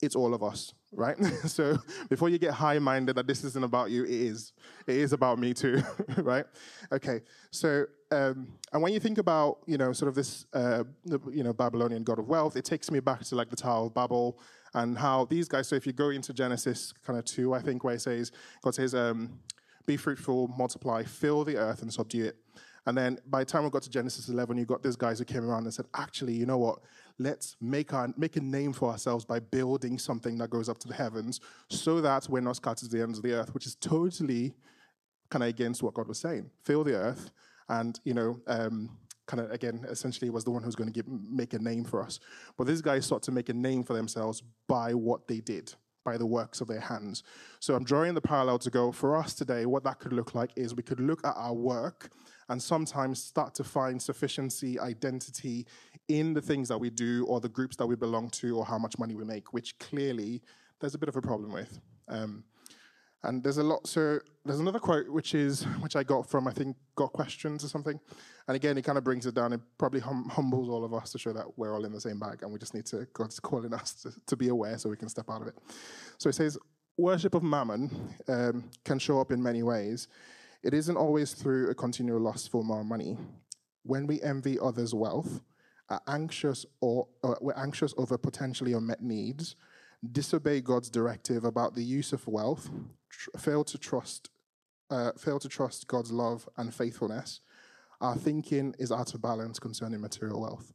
It's 0.00 0.14
all 0.14 0.32
of 0.34 0.42
us, 0.42 0.74
right? 0.92 1.16
so 1.46 1.76
before 2.08 2.28
you 2.28 2.38
get 2.38 2.52
high-minded 2.52 3.16
that 3.16 3.26
this 3.26 3.42
isn't 3.44 3.64
about 3.64 3.90
you, 3.90 4.04
it 4.04 4.10
is. 4.10 4.52
It 4.86 4.96
is 4.96 5.12
about 5.12 5.38
me 5.38 5.54
too, 5.54 5.82
right? 6.18 6.44
Okay. 6.92 7.20
So 7.50 7.86
um, 8.10 8.48
and 8.72 8.82
when 8.82 8.92
you 8.92 9.00
think 9.00 9.18
about 9.18 9.58
you 9.66 9.76
know 9.76 9.92
sort 9.92 10.08
of 10.08 10.14
this 10.14 10.46
uh, 10.52 10.84
you 11.30 11.42
know 11.42 11.52
Babylonian 11.52 12.04
god 12.04 12.18
of 12.18 12.28
wealth, 12.28 12.56
it 12.56 12.64
takes 12.64 12.90
me 12.90 13.00
back 13.00 13.24
to 13.24 13.34
like 13.34 13.50
the 13.50 13.56
Tower 13.56 13.86
of 13.86 13.94
Babel 13.94 14.38
and 14.74 14.96
how 14.96 15.24
these 15.26 15.48
guys. 15.48 15.68
So 15.68 15.76
if 15.76 15.86
you 15.86 15.92
go 15.92 16.10
into 16.10 16.32
Genesis 16.32 16.92
kind 17.04 17.18
of 17.18 17.24
two, 17.24 17.54
I 17.54 17.60
think 17.60 17.84
where 17.84 17.94
it 17.94 18.00
says 18.00 18.32
God 18.62 18.74
says, 18.74 18.94
um, 18.94 19.40
"Be 19.86 19.96
fruitful, 19.96 20.48
multiply, 20.56 21.02
fill 21.02 21.44
the 21.44 21.56
earth, 21.56 21.82
and 21.82 21.92
subdue 21.92 22.26
it." 22.26 22.36
And 22.86 22.96
then 22.96 23.18
by 23.26 23.40
the 23.40 23.44
time 23.44 23.64
we 23.64 23.70
got 23.70 23.82
to 23.82 23.90
Genesis 23.90 24.30
11, 24.30 24.56
you 24.56 24.64
got 24.64 24.82
these 24.82 24.96
guys 24.96 25.18
who 25.18 25.26
came 25.26 25.44
around 25.44 25.64
and 25.64 25.74
said, 25.74 25.84
actually, 25.94 26.32
you 26.32 26.46
know 26.46 26.56
what? 26.56 26.78
Let's 27.18 27.56
make, 27.60 27.92
our, 27.92 28.08
make 28.16 28.36
a 28.36 28.40
name 28.40 28.72
for 28.72 28.90
ourselves 28.90 29.24
by 29.24 29.40
building 29.40 29.98
something 29.98 30.38
that 30.38 30.50
goes 30.50 30.68
up 30.68 30.78
to 30.78 30.88
the 30.88 30.94
heavens 30.94 31.40
so 31.68 32.00
that 32.00 32.28
we're 32.28 32.40
not 32.40 32.56
scattered 32.56 32.90
to 32.90 32.96
the 32.96 33.02
ends 33.02 33.18
of 33.18 33.24
the 33.24 33.32
earth, 33.32 33.54
which 33.54 33.66
is 33.66 33.74
totally 33.74 34.54
kind 35.28 35.42
of 35.42 35.48
against 35.48 35.82
what 35.82 35.94
God 35.94 36.08
was 36.08 36.18
saying. 36.18 36.50
Fill 36.62 36.84
the 36.84 36.94
earth 36.94 37.30
and, 37.68 37.98
you 38.04 38.14
know, 38.14 38.40
um, 38.46 38.90
kind 39.28 39.42
of 39.42 39.50
again 39.52 39.84
essentially 39.88 40.30
was 40.30 40.42
the 40.42 40.50
one 40.50 40.62
who's 40.62 40.74
going 40.74 40.90
to 40.90 40.92
give, 40.92 41.06
make 41.06 41.52
a 41.52 41.58
name 41.58 41.84
for 41.84 42.02
us. 42.02 42.18
But 42.56 42.66
these 42.66 42.82
guys 42.82 43.06
sought 43.06 43.22
to 43.24 43.32
make 43.32 43.48
a 43.48 43.54
name 43.54 43.84
for 43.84 43.92
themselves 43.92 44.42
by 44.66 44.94
what 44.94 45.28
they 45.28 45.40
did, 45.40 45.74
by 46.04 46.16
the 46.16 46.26
works 46.26 46.60
of 46.60 46.66
their 46.66 46.80
hands. 46.80 47.22
So 47.60 47.74
I'm 47.74 47.84
drawing 47.84 48.14
the 48.14 48.20
parallel 48.20 48.58
to 48.60 48.70
go 48.70 48.90
for 48.90 49.16
us 49.16 49.34
today. 49.34 49.66
What 49.66 49.84
that 49.84 50.00
could 50.00 50.12
look 50.12 50.34
like 50.34 50.50
is 50.56 50.74
we 50.74 50.82
could 50.82 51.00
look 51.00 51.24
at 51.24 51.34
our 51.36 51.52
work 51.52 52.10
and 52.48 52.62
sometimes 52.62 53.22
start 53.22 53.54
to 53.54 53.64
find 53.64 54.00
sufficiency, 54.00 54.78
identity 54.80 55.66
in 56.08 56.32
the 56.34 56.40
things 56.40 56.68
that 56.68 56.78
we 56.78 56.90
do 56.90 57.26
or 57.26 57.40
the 57.40 57.48
groups 57.48 57.76
that 57.76 57.86
we 57.86 57.94
belong 57.94 58.30
to 58.30 58.56
or 58.56 58.64
how 58.64 58.78
much 58.78 58.98
money 58.98 59.14
we 59.14 59.24
make, 59.24 59.52
which 59.52 59.78
clearly 59.78 60.42
there's 60.80 60.94
a 60.94 60.98
bit 60.98 61.08
of 61.08 61.16
a 61.16 61.22
problem 61.22 61.52
with. 61.52 61.80
Um, 62.08 62.44
and 63.24 63.42
there's 63.42 63.58
a 63.58 63.62
lot. 63.62 63.86
So 63.86 64.20
there's 64.44 64.60
another 64.60 64.78
quote 64.78 65.08
which 65.08 65.34
is 65.34 65.64
which 65.80 65.96
I 65.96 66.04
got 66.04 66.28
from 66.28 66.46
I 66.46 66.52
think 66.52 66.76
Got 66.94 67.12
Questions 67.12 67.64
or 67.64 67.68
something. 67.68 67.98
And 68.46 68.56
again, 68.56 68.78
it 68.78 68.82
kind 68.82 68.96
of 68.96 69.04
brings 69.04 69.26
it 69.26 69.34
down. 69.34 69.52
It 69.52 69.60
probably 69.76 70.00
hum- 70.00 70.28
humbles 70.30 70.68
all 70.68 70.84
of 70.84 70.94
us 70.94 71.12
to 71.12 71.18
show 71.18 71.32
that 71.32 71.46
we're 71.56 71.74
all 71.74 71.84
in 71.84 71.92
the 71.92 72.00
same 72.00 72.18
bag, 72.18 72.42
and 72.42 72.52
we 72.52 72.58
just 72.58 72.74
need 72.74 72.86
to 72.86 73.06
God's 73.12 73.40
calling 73.40 73.74
us 73.74 73.94
to, 74.02 74.12
to 74.26 74.36
be 74.36 74.48
aware 74.48 74.78
so 74.78 74.88
we 74.88 74.96
can 74.96 75.08
step 75.08 75.28
out 75.28 75.42
of 75.42 75.48
it. 75.48 75.54
So 76.18 76.28
it 76.28 76.34
says, 76.34 76.56
worship 76.96 77.34
of 77.34 77.42
mammon 77.42 77.90
um, 78.28 78.70
can 78.84 78.98
show 78.98 79.20
up 79.20 79.32
in 79.32 79.42
many 79.42 79.62
ways. 79.62 80.08
It 80.62 80.74
isn't 80.74 80.96
always 80.96 81.34
through 81.34 81.70
a 81.70 81.74
continual 81.74 82.20
lust 82.20 82.50
for 82.50 82.64
more 82.64 82.84
money. 82.84 83.16
When 83.84 84.06
we 84.06 84.20
envy 84.22 84.58
others' 84.58 84.94
wealth, 84.94 85.40
are 85.88 86.02
anxious 86.06 86.66
or, 86.80 87.08
or 87.22 87.38
we're 87.40 87.54
anxious 87.54 87.94
over 87.96 88.18
potentially 88.18 88.72
unmet 88.72 89.02
needs, 89.02 89.56
disobey 90.12 90.60
God's 90.60 90.90
directive 90.90 91.44
about 91.44 91.74
the 91.74 91.82
use 91.82 92.12
of 92.12 92.26
wealth, 92.26 92.70
tr- 93.08 93.30
fail 93.38 93.64
to 93.64 93.78
trust, 93.78 94.30
uh, 94.90 95.12
fail 95.12 95.38
to 95.38 95.48
trust 95.48 95.86
God's 95.86 96.12
love 96.12 96.48
and 96.56 96.74
faithfulness, 96.74 97.40
our 98.00 98.16
thinking 98.16 98.74
is 98.78 98.92
out 98.92 99.14
of 99.14 99.22
balance 99.22 99.58
concerning 99.58 100.00
material 100.00 100.40
wealth. 100.40 100.72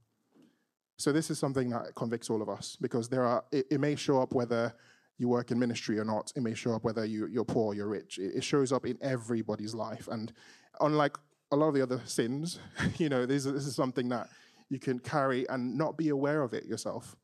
So 0.97 1.11
this 1.11 1.29
is 1.29 1.39
something 1.39 1.69
that 1.69 1.95
convicts 1.95 2.29
all 2.29 2.41
of 2.41 2.49
us 2.49 2.77
because 2.79 3.09
there 3.09 3.23
are 3.23 3.43
it, 3.51 3.65
it 3.71 3.79
may 3.79 3.95
show 3.95 4.21
up 4.21 4.33
whether 4.33 4.73
you 5.17 5.27
work 5.27 5.51
in 5.51 5.59
ministry 5.59 5.99
or 5.99 6.05
not. 6.05 6.31
It 6.35 6.41
may 6.41 6.53
show 6.53 6.73
up 6.73 6.83
whether 6.83 7.05
you, 7.05 7.27
you're 7.27 7.45
poor 7.45 7.67
or 7.67 7.75
you're 7.75 7.87
rich. 7.87 8.17
It, 8.17 8.37
it 8.37 8.43
shows 8.43 8.71
up 8.71 8.85
in 8.85 8.97
everybody's 9.01 9.73
life. 9.73 10.07
And 10.11 10.33
unlike 10.81 11.17
a 11.51 11.55
lot 11.55 11.69
of 11.69 11.75
the 11.75 11.81
other 11.81 12.01
sins, 12.05 12.59
you 12.97 13.09
know, 13.09 13.25
this, 13.25 13.43
this 13.43 13.65
is 13.65 13.75
something 13.75 14.09
that 14.09 14.29
you 14.69 14.79
can 14.79 14.99
carry 14.99 15.47
and 15.49 15.77
not 15.77 15.97
be 15.97 16.09
aware 16.09 16.41
of 16.41 16.53
it 16.53 16.65
yourself. 16.65 17.15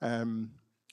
Um, 0.00 0.52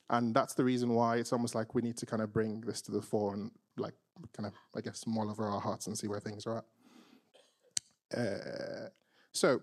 and 0.10 0.34
that's 0.36 0.54
the 0.56 0.64
reason 0.64 0.94
why 0.94 1.18
it's 1.18 1.32
almost 1.32 1.56
like 1.56 1.74
we 1.74 1.82
need 1.82 1.98
to 1.98 2.06
kind 2.06 2.22
of 2.22 2.34
bring 2.34 2.62
this 2.62 2.82
to 2.84 2.92
the 2.92 3.02
fore 3.02 3.34
and 3.34 3.52
like 3.78 3.94
kind 4.36 4.46
of, 4.48 4.54
I 4.76 4.82
guess, 4.82 5.06
mull 5.08 5.30
over 5.30 5.46
our 5.48 5.62
hearts 5.62 5.88
and 5.88 5.98
see 5.98 6.08
where 6.08 6.20
things 6.20 6.46
are 6.46 6.58
at. 6.58 8.18
Uh, 8.18 8.90
so 9.32 9.62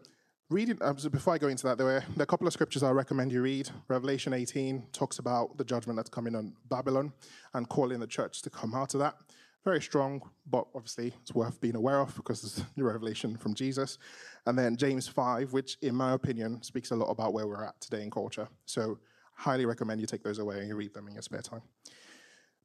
reading 0.51 0.79
um, 0.81 0.97
before 1.11 1.35
I 1.35 1.39
go 1.39 1.49
into 1.49 1.67
that, 1.67 1.77
there 1.77 1.89
are 1.89 2.05
a 2.19 2.27
couple 2.27 2.47
of 2.47 2.53
scriptures 2.53 2.83
I 2.83 2.91
recommend 2.91 3.33
you 3.33 3.43
read. 3.43 3.69
Revelation 3.89 4.33
18 4.33 4.87
talks 4.93 5.19
about 5.19 5.59
the 5.59 5.65
judgment 5.65 5.97
that's 5.97 6.09
coming 6.09 6.35
on 6.35 6.55
Babylon 6.71 7.13
and 7.53 7.69
calling 7.69 8.01
the 8.01 8.07
church 8.07 8.41
to 8.43 8.51
come 8.51 8.75
out 8.75 8.95
of 8.95 9.01
that. 9.01 9.17
Very 9.65 9.83
strong, 9.83 10.23
but 10.51 10.67
obviously 10.75 11.13
it's 11.21 11.35
worth 11.35 11.61
being 11.61 11.77
aware 11.77 12.01
of 12.01 12.15
because 12.15 12.43
it's 12.45 12.63
the 12.77 12.85
revelation 12.85 13.37
from 13.37 13.55
Jesus. 13.55 13.99
And 14.47 14.59
then 14.59 14.77
James 14.77 15.07
5, 15.07 15.53
which 15.53 15.77
in 15.83 15.95
my 15.95 16.13
opinion 16.13 16.63
speaks 16.63 16.93
a 16.93 16.97
lot 16.97 17.11
about 17.11 17.35
where 17.35 17.47
we're 17.47 17.65
at 17.65 17.79
today 17.81 18.03
in 18.03 18.11
culture. 18.11 18.49
So 18.65 18.99
highly 19.35 19.67
recommend 19.67 20.01
you 20.01 20.07
take 20.07 20.23
those 20.23 20.39
away 20.39 20.61
and 20.61 20.69
you 20.69 20.77
read 20.77 20.95
them 20.95 21.09
in 21.09 21.15
your 21.15 21.23
spare 21.23 21.43
time. 21.43 21.63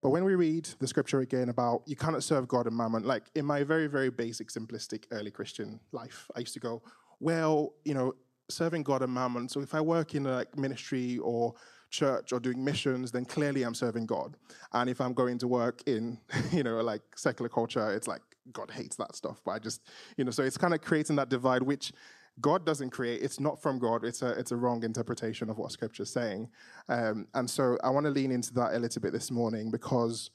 But 0.02 0.10
when 0.10 0.26
we 0.26 0.36
read 0.36 0.68
the 0.80 0.88
scripture 0.88 1.22
again 1.22 1.48
about 1.48 1.84
you 1.86 1.96
cannot 1.96 2.24
serve 2.24 2.48
God 2.48 2.68
and 2.68 2.76
mammon, 2.76 3.04
like 3.04 3.24
in 3.36 3.46
my 3.46 3.64
very, 3.64 3.88
very 3.88 4.10
basic, 4.10 4.50
simplistic 4.50 5.06
early 5.12 5.32
Christian 5.32 5.80
life, 5.94 6.30
I 6.36 6.40
used 6.40 6.54
to 6.56 6.60
go, 6.60 6.82
well, 7.24 7.74
you 7.86 7.94
know, 7.94 8.16
serving 8.50 8.84
God 8.84 9.02
and 9.02 9.14
mammon. 9.14 9.48
So 9.48 9.62
if 9.62 9.74
I 9.74 9.80
work 9.80 10.14
in 10.14 10.26
like, 10.26 10.58
ministry 10.58 11.18
or 11.20 11.54
church 11.90 12.34
or 12.34 12.40
doing 12.40 12.64
missions, 12.64 13.12
then 13.12 13.24
clearly 13.24 13.64
I'm 13.64 13.74
serving 13.74 14.08
God. 14.08 14.36
And 14.74 14.90
if 14.90 15.00
I'm 15.00 15.14
going 15.14 15.38
to 15.40 15.48
work 15.48 15.82
in, 15.88 16.20
you 16.52 16.64
know, 16.64 16.82
like 16.82 17.02
secular 17.16 17.48
culture, 17.48 17.94
it's 17.94 18.10
like 18.10 18.22
God 18.52 18.70
hates 18.72 18.98
that 18.98 19.16
stuff. 19.16 19.42
But 19.46 19.52
I 19.52 19.60
just, 19.60 19.82
you 20.18 20.26
know, 20.26 20.32
so 20.32 20.44
it's 20.44 20.58
kind 20.58 20.74
of 20.74 20.82
creating 20.82 21.16
that 21.16 21.30
divide, 21.30 21.64
which 21.64 21.94
God 22.42 22.66
doesn't 22.66 22.90
create. 22.90 23.22
It's 23.22 23.40
not 23.40 23.62
from 23.62 23.80
God. 23.80 24.04
It's 24.04 24.22
a 24.22 24.32
it's 24.32 24.52
a 24.52 24.58
wrong 24.58 24.84
interpretation 24.84 25.50
of 25.50 25.58
what 25.58 25.72
Scripture's 25.72 26.12
saying. 26.12 26.50
Um, 26.90 27.28
and 27.36 27.50
so 27.50 27.78
I 27.84 27.90
want 27.90 28.06
to 28.06 28.10
lean 28.10 28.32
into 28.32 28.54
that 28.56 28.74
a 28.74 28.80
little 28.80 29.02
bit 29.02 29.14
this 29.14 29.32
morning 29.32 29.72
because, 29.72 30.32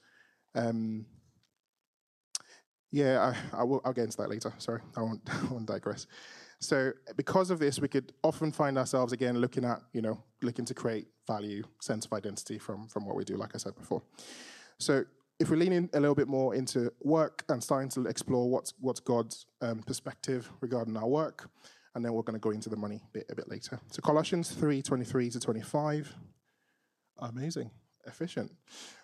um, 0.55 1.05
yeah, 2.93 3.35
I, 3.53 3.61
I 3.61 3.65
will. 3.65 3.83
I'll 3.85 3.93
get 3.93 4.05
into 4.05 4.17
that 4.19 4.31
later. 4.31 4.55
Sorry, 4.59 4.81
I 4.97 5.03
won't. 5.03 5.21
I 5.29 5.53
won't 5.53 5.67
digress. 5.67 6.07
So 6.61 6.93
because 7.17 7.51
of 7.51 7.59
this, 7.59 7.81
we 7.81 7.89
could 7.89 8.13
often 8.25 8.51
find 8.51 8.79
ourselves 8.79 9.13
again 9.13 9.39
looking 9.39 9.65
at, 9.65 9.81
you 9.93 10.03
know, 10.03 10.23
looking 10.43 10.65
to 10.65 10.75
create 10.75 11.07
value, 11.27 11.63
sense 11.81 12.07
of 12.07 12.13
identity 12.13 12.59
from, 12.59 12.89
from 12.89 13.07
what 13.07 13.17
we 13.17 13.25
do, 13.25 13.37
like 13.37 13.55
I 13.55 13.59
said 13.59 13.77
before. 13.77 14.03
So 14.79 15.05
if 15.39 15.51
we 15.51 15.57
lean 15.57 15.73
in 15.73 15.91
a 15.93 16.01
little 16.01 16.17
bit 16.17 16.27
more 16.27 16.55
into 16.57 16.93
work 17.01 17.45
and 17.49 17.63
starting 17.63 17.89
to 17.91 18.07
explore 18.07 18.51
what's, 18.51 18.75
what's 18.81 18.99
God's 18.99 19.47
um, 19.61 19.83
perspective 19.83 20.51
regarding 20.61 20.97
our 20.97 21.07
work, 21.07 21.49
and 21.95 22.05
then 22.05 22.13
we're 22.13 22.23
going 22.23 22.35
to 22.35 22.41
go 22.41 22.51
into 22.51 22.69
the 22.69 22.77
money 22.77 23.03
bit 23.13 23.27
a 23.31 23.35
bit 23.35 23.49
later. 23.49 23.79
So 23.91 24.03
Colossians 24.03 24.51
3, 24.51 24.83
23 24.83 25.31
to 25.31 25.41
25. 25.41 26.15
Amazing. 27.21 27.71
Efficient. 28.07 28.53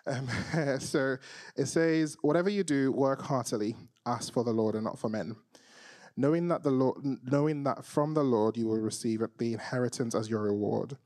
Um, 0.07 0.27
so 0.79 1.17
it 1.55 1.67
says, 1.67 2.17
whatever 2.21 2.49
you 2.49 2.63
do, 2.63 2.91
work 2.91 3.21
heartily, 3.21 3.75
ask 4.05 4.33
for 4.33 4.43
the 4.43 4.51
Lord 4.51 4.75
and 4.75 4.83
not 4.83 4.99
for 4.99 5.09
men 5.09 5.35
knowing 6.17 6.47
that 6.47 6.63
the 6.63 6.71
Lord, 6.71 6.97
knowing 7.23 7.63
that 7.63 7.85
from 7.85 8.13
the 8.13 8.23
Lord 8.23 8.57
you 8.57 8.67
will 8.67 8.79
receive 8.79 9.21
the 9.37 9.53
inheritance 9.53 10.15
as 10.15 10.29
your 10.29 10.41
reward. 10.41 10.97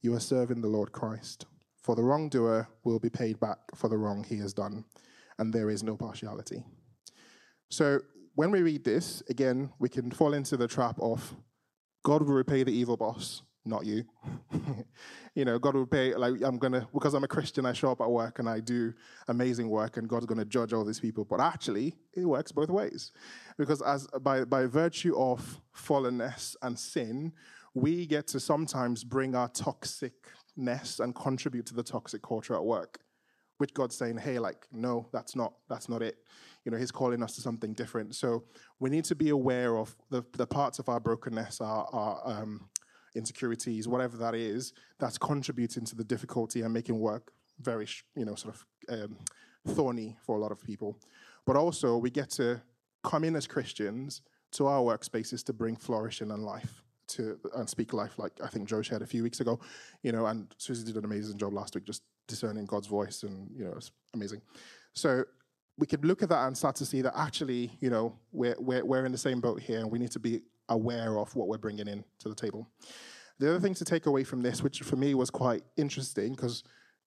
You 0.00 0.14
are 0.14 0.20
serving 0.20 0.60
the 0.60 0.68
Lord 0.68 0.92
Christ. 0.92 1.46
For 1.82 1.94
the 1.94 2.02
wrongdoer 2.02 2.68
will 2.84 2.98
be 2.98 3.10
paid 3.10 3.38
back 3.38 3.58
for 3.74 3.88
the 3.88 3.98
wrong 3.98 4.24
he 4.24 4.38
has 4.38 4.52
done, 4.52 4.84
and 5.38 5.52
there 5.52 5.70
is 5.70 5.82
no 5.82 5.96
partiality. 5.96 6.64
So 7.68 8.00
when 8.34 8.50
we 8.50 8.62
read 8.62 8.84
this, 8.84 9.22
again, 9.28 9.70
we 9.78 9.88
can 9.88 10.10
fall 10.10 10.34
into 10.34 10.56
the 10.56 10.68
trap 10.68 10.98
of 11.00 11.36
God 12.04 12.22
will 12.22 12.34
repay 12.34 12.62
the 12.62 12.72
evil 12.72 12.96
boss 12.96 13.42
not 13.66 13.84
you. 13.84 14.04
you 15.34 15.44
know, 15.44 15.58
God 15.58 15.74
will 15.74 15.86
pay, 15.86 16.14
like, 16.14 16.42
I'm 16.42 16.58
going 16.58 16.72
to, 16.72 16.86
because 16.92 17.14
I'm 17.14 17.24
a 17.24 17.28
Christian, 17.28 17.66
I 17.66 17.72
show 17.72 17.90
up 17.90 18.00
at 18.00 18.10
work 18.10 18.38
and 18.38 18.48
I 18.48 18.60
do 18.60 18.94
amazing 19.28 19.68
work 19.68 19.96
and 19.96 20.08
God's 20.08 20.26
going 20.26 20.38
to 20.38 20.44
judge 20.44 20.72
all 20.72 20.84
these 20.84 21.00
people. 21.00 21.24
But 21.24 21.40
actually, 21.40 21.96
it 22.14 22.24
works 22.24 22.52
both 22.52 22.70
ways. 22.70 23.12
Because 23.58 23.82
as 23.82 24.06
by, 24.22 24.44
by 24.44 24.66
virtue 24.66 25.16
of 25.18 25.60
fallenness 25.76 26.56
and 26.62 26.78
sin, 26.78 27.32
we 27.74 28.06
get 28.06 28.26
to 28.28 28.40
sometimes 28.40 29.04
bring 29.04 29.34
our 29.34 29.50
toxicness 29.50 30.98
and 30.98 31.14
contribute 31.14 31.66
to 31.66 31.74
the 31.74 31.82
toxic 31.82 32.22
culture 32.22 32.54
at 32.54 32.64
work, 32.64 33.00
which 33.58 33.74
God's 33.74 33.94
saying, 33.94 34.16
hey, 34.16 34.38
like, 34.38 34.66
no, 34.72 35.08
that's 35.12 35.36
not, 35.36 35.52
that's 35.68 35.88
not 35.88 36.00
it. 36.00 36.16
You 36.64 36.72
know, 36.72 36.78
He's 36.78 36.90
calling 36.90 37.22
us 37.22 37.34
to 37.34 37.42
something 37.42 37.74
different. 37.74 38.14
So 38.14 38.44
we 38.80 38.88
need 38.88 39.04
to 39.04 39.14
be 39.14 39.28
aware 39.28 39.76
of 39.76 39.94
the, 40.10 40.24
the 40.32 40.46
parts 40.46 40.78
of 40.78 40.88
our 40.88 40.98
brokenness, 40.98 41.60
our, 41.60 41.86
our 41.92 42.22
um, 42.24 42.70
insecurities, 43.16 43.88
whatever 43.88 44.16
that 44.18 44.34
is, 44.34 44.72
that's 44.98 45.18
contributing 45.18 45.84
to 45.86 45.96
the 45.96 46.04
difficulty 46.04 46.62
and 46.62 46.72
making 46.72 46.98
work 46.98 47.32
very, 47.60 47.86
you 48.14 48.24
know, 48.24 48.34
sort 48.34 48.54
of 48.54 48.66
um, 48.88 49.16
thorny 49.68 50.16
for 50.24 50.36
a 50.36 50.40
lot 50.40 50.52
of 50.52 50.62
people. 50.62 50.98
But 51.46 51.56
also, 51.56 51.96
we 51.96 52.10
get 52.10 52.30
to 52.30 52.62
come 53.02 53.24
in 53.24 53.36
as 53.36 53.46
Christians 53.46 54.22
to 54.52 54.66
our 54.66 54.80
workspaces 54.80 55.44
to 55.44 55.52
bring 55.52 55.76
flourishing 55.76 56.30
and 56.30 56.44
life 56.44 56.82
to 57.08 57.38
and 57.54 57.68
speak 57.68 57.92
life, 57.92 58.18
like 58.18 58.32
I 58.42 58.48
think 58.48 58.68
Joe 58.68 58.82
shared 58.82 59.02
a 59.02 59.06
few 59.06 59.22
weeks 59.22 59.40
ago, 59.40 59.60
you 60.02 60.12
know, 60.12 60.26
and 60.26 60.52
Susie 60.58 60.84
did 60.84 60.96
an 60.96 61.04
amazing 61.04 61.38
job 61.38 61.52
last 61.52 61.74
week, 61.74 61.84
just 61.84 62.02
discerning 62.26 62.66
God's 62.66 62.86
voice, 62.86 63.22
and 63.22 63.48
you 63.56 63.64
know, 63.64 63.74
it's 63.76 63.92
amazing. 64.14 64.42
So 64.92 65.24
we 65.78 65.86
could 65.86 66.04
look 66.04 66.22
at 66.22 66.28
that 66.30 66.46
and 66.46 66.56
start 66.56 66.76
to 66.76 66.86
see 66.86 67.02
that 67.02 67.12
actually, 67.16 67.70
you 67.80 67.90
know, 67.90 68.18
we're 68.32 68.56
we're 68.58 68.84
we're 68.84 69.06
in 69.06 69.12
the 69.12 69.18
same 69.18 69.40
boat 69.40 69.60
here, 69.60 69.80
and 69.80 69.90
we 69.90 69.98
need 69.98 70.10
to 70.12 70.20
be 70.20 70.42
aware 70.68 71.18
of 71.18 71.34
what 71.34 71.48
we're 71.48 71.58
bringing 71.58 71.88
in 71.88 72.04
to 72.20 72.28
the 72.28 72.34
table. 72.34 72.68
The 73.38 73.50
other 73.50 73.60
thing 73.60 73.74
to 73.74 73.84
take 73.84 74.06
away 74.06 74.24
from 74.24 74.42
this, 74.42 74.62
which 74.62 74.80
for 74.80 74.96
me 74.96 75.14
was 75.14 75.30
quite 75.30 75.62
interesting, 75.76 76.34
because 76.34 76.64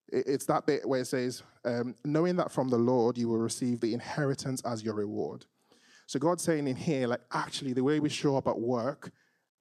it's 0.07 0.45
that 0.45 0.65
bit 0.65 0.87
where 0.87 1.01
it 1.01 1.05
says, 1.05 1.43
um, 1.65 1.95
knowing 2.03 2.35
that 2.37 2.51
from 2.51 2.69
the 2.69 2.77
Lord 2.77 3.17
you 3.17 3.27
will 3.29 3.37
receive 3.37 3.79
the 3.79 3.93
inheritance 3.93 4.61
as 4.65 4.83
your 4.83 4.93
reward. 4.93 5.45
So 6.07 6.19
God's 6.19 6.43
saying 6.43 6.67
in 6.67 6.75
here, 6.75 7.07
like, 7.07 7.21
actually, 7.31 7.73
the 7.73 7.83
way 7.83 7.99
we 7.99 8.09
show 8.09 8.35
up 8.35 8.47
at 8.47 8.59
work 8.59 9.11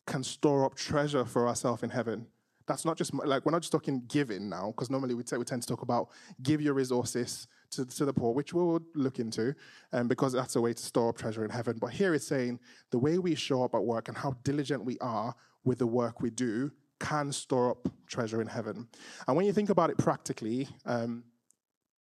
can 0.06 0.22
store 0.22 0.64
up 0.64 0.74
treasure 0.74 1.24
for 1.24 1.46
ourselves 1.46 1.82
in 1.82 1.90
heaven. 1.90 2.26
That's 2.66 2.84
not 2.84 2.96
just 2.96 3.12
like 3.12 3.44
we're 3.44 3.52
not 3.52 3.62
just 3.62 3.72
talking 3.72 4.02
giving 4.08 4.48
now, 4.48 4.68
because 4.68 4.90
normally 4.90 5.14
we, 5.14 5.22
we 5.36 5.44
tend 5.44 5.62
to 5.62 5.68
talk 5.68 5.82
about 5.82 6.08
give 6.42 6.60
your 6.60 6.74
resources 6.74 7.46
to, 7.72 7.84
to 7.84 8.04
the 8.04 8.12
poor, 8.12 8.32
which 8.32 8.52
we'll 8.52 8.80
look 8.94 9.18
into, 9.18 9.54
um, 9.92 10.08
because 10.08 10.32
that's 10.32 10.56
a 10.56 10.60
way 10.60 10.72
to 10.72 10.82
store 10.82 11.10
up 11.10 11.16
treasure 11.16 11.44
in 11.44 11.50
heaven. 11.50 11.78
But 11.78 11.92
here 11.92 12.14
it's 12.14 12.26
saying 12.26 12.60
the 12.90 12.98
way 12.98 13.18
we 13.18 13.34
show 13.34 13.62
up 13.62 13.74
at 13.74 13.82
work 13.84 14.08
and 14.08 14.16
how 14.16 14.36
diligent 14.44 14.84
we 14.84 14.98
are 15.00 15.34
with 15.64 15.78
the 15.78 15.86
work 15.86 16.20
we 16.20 16.30
do 16.30 16.70
can 17.00 17.32
store 17.32 17.70
up 17.70 17.88
treasure 18.06 18.40
in 18.40 18.48
heaven. 18.48 18.88
And 19.26 19.36
when 19.36 19.46
you 19.46 19.52
think 19.52 19.70
about 19.70 19.90
it 19.90 19.98
practically, 19.98 20.68
um, 20.84 21.24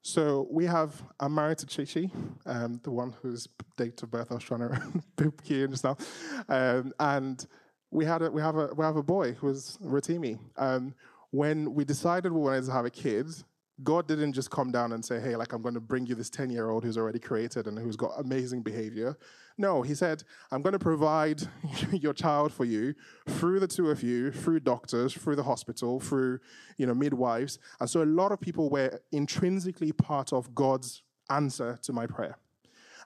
so 0.02 0.48
we 0.50 0.64
have, 0.64 1.02
I'm 1.20 1.34
married 1.34 1.58
to 1.58 1.66
Chichi, 1.66 2.10
um, 2.46 2.80
the 2.82 2.90
one 2.90 3.14
whose 3.20 3.46
date 3.76 4.02
of 4.02 4.10
birth 4.10 4.28
I 4.30 4.34
was 4.34 4.44
trying 4.44 4.60
to 4.60 5.02
poop 5.16 5.42
key 5.42 5.66
just 5.66 5.84
now. 5.84 5.96
Um, 6.48 6.92
and 6.98 7.44
we 7.90 8.04
had 8.04 8.22
a, 8.22 8.30
we 8.30 8.40
have 8.40 8.56
a 8.56 8.68
we 8.74 8.84
have 8.84 8.96
a 8.96 9.02
boy 9.02 9.32
who's 9.32 9.76
Rotimi. 9.78 10.38
Um, 10.56 10.94
when 11.30 11.74
we 11.74 11.84
decided 11.84 12.32
we 12.32 12.40
wanted 12.40 12.64
to 12.64 12.72
have 12.72 12.84
a 12.84 12.90
kid, 12.90 13.26
God 13.84 14.08
didn't 14.08 14.32
just 14.32 14.50
come 14.50 14.72
down 14.72 14.92
and 14.92 15.04
say, 15.04 15.20
"Hey, 15.20 15.36
like 15.36 15.52
I'm 15.52 15.62
going 15.62 15.74
to 15.74 15.80
bring 15.80 16.06
you 16.06 16.14
this 16.14 16.30
10-year-old 16.30 16.84
who's 16.84 16.98
already 16.98 17.18
created 17.18 17.66
and 17.66 17.78
who's 17.78 17.96
got 17.96 18.12
amazing 18.18 18.62
behavior." 18.62 19.16
No, 19.56 19.82
he 19.82 19.94
said, 19.94 20.24
"I'm 20.50 20.62
going 20.62 20.72
to 20.72 20.78
provide 20.78 21.42
your 21.92 22.12
child 22.12 22.52
for 22.52 22.64
you 22.64 22.94
through 23.28 23.60
the 23.60 23.68
two 23.68 23.90
of 23.90 24.02
you, 24.02 24.30
through 24.32 24.60
doctors, 24.60 25.12
through 25.12 25.36
the 25.36 25.42
hospital, 25.42 26.00
through, 26.00 26.40
you 26.76 26.86
know, 26.86 26.94
midwives." 26.94 27.58
And 27.80 27.88
so 27.88 28.02
a 28.02 28.04
lot 28.04 28.32
of 28.32 28.40
people 28.40 28.68
were 28.68 29.00
intrinsically 29.12 29.92
part 29.92 30.32
of 30.32 30.54
God's 30.54 31.02
answer 31.30 31.78
to 31.82 31.92
my 31.92 32.06
prayer. 32.06 32.36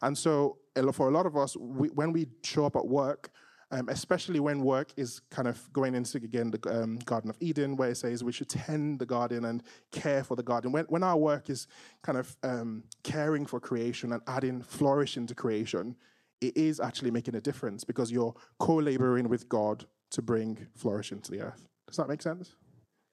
And 0.01 0.17
so 0.17 0.59
for 0.93 1.09
a 1.09 1.11
lot 1.13 1.27
of 1.27 1.37
us, 1.37 1.57
we, 1.57 1.89
when 1.89 2.13
we 2.13 2.27
show 2.43 2.67
up 2.67 2.77
at 2.77 2.87
work, 2.87 3.31
um, 3.73 3.89
especially 3.89 4.39
when 4.39 4.61
work 4.61 4.93
is 4.97 5.23
kind 5.31 5.49
of 5.49 5.73
going 5.73 5.95
into, 5.95 6.19
again, 6.19 6.51
the 6.51 6.83
um, 6.83 6.99
Garden 6.99 7.31
of 7.31 7.37
Eden, 7.41 7.75
where 7.75 7.91
it 7.91 7.97
says 7.97 8.23
we 8.23 8.31
should 8.31 8.51
tend 8.51 8.99
the 8.99 9.07
garden 9.07 9.47
and 9.47 9.63
care 9.91 10.23
for 10.23 10.37
the 10.37 10.43
garden. 10.43 10.73
When, 10.73 10.85
when 10.85 11.03
our 11.03 11.17
work 11.17 11.49
is 11.49 11.67
kind 12.03 12.19
of 12.19 12.37
um, 12.43 12.85
caring 13.03 13.47
for 13.47 13.59
creation 13.61 14.13
and 14.13 14.21
adding 14.27 14.61
flourishing 14.61 15.27
to 15.27 15.35
creation, 15.35 15.97
it 16.43 16.55
is 16.55 16.81
actually 16.81 17.11
making 17.11 17.35
a 17.35 17.41
difference 17.41 17.83
because 17.83 18.13
you're 18.13 18.35
co 18.59 18.75
laboring 18.75 19.29
with 19.31 19.49
God 19.49 19.87
to 20.11 20.21
bring 20.21 20.67
flourishing 20.77 21.23
to 21.23 21.31
the 21.31 21.41
earth. 21.41 21.67
Does 21.87 21.97
that 21.97 22.09
make 22.09 22.21
sense? 22.21 22.55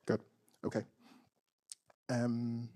Good. 0.06 0.22
Okay. 0.66 0.84
Um, 2.10 2.68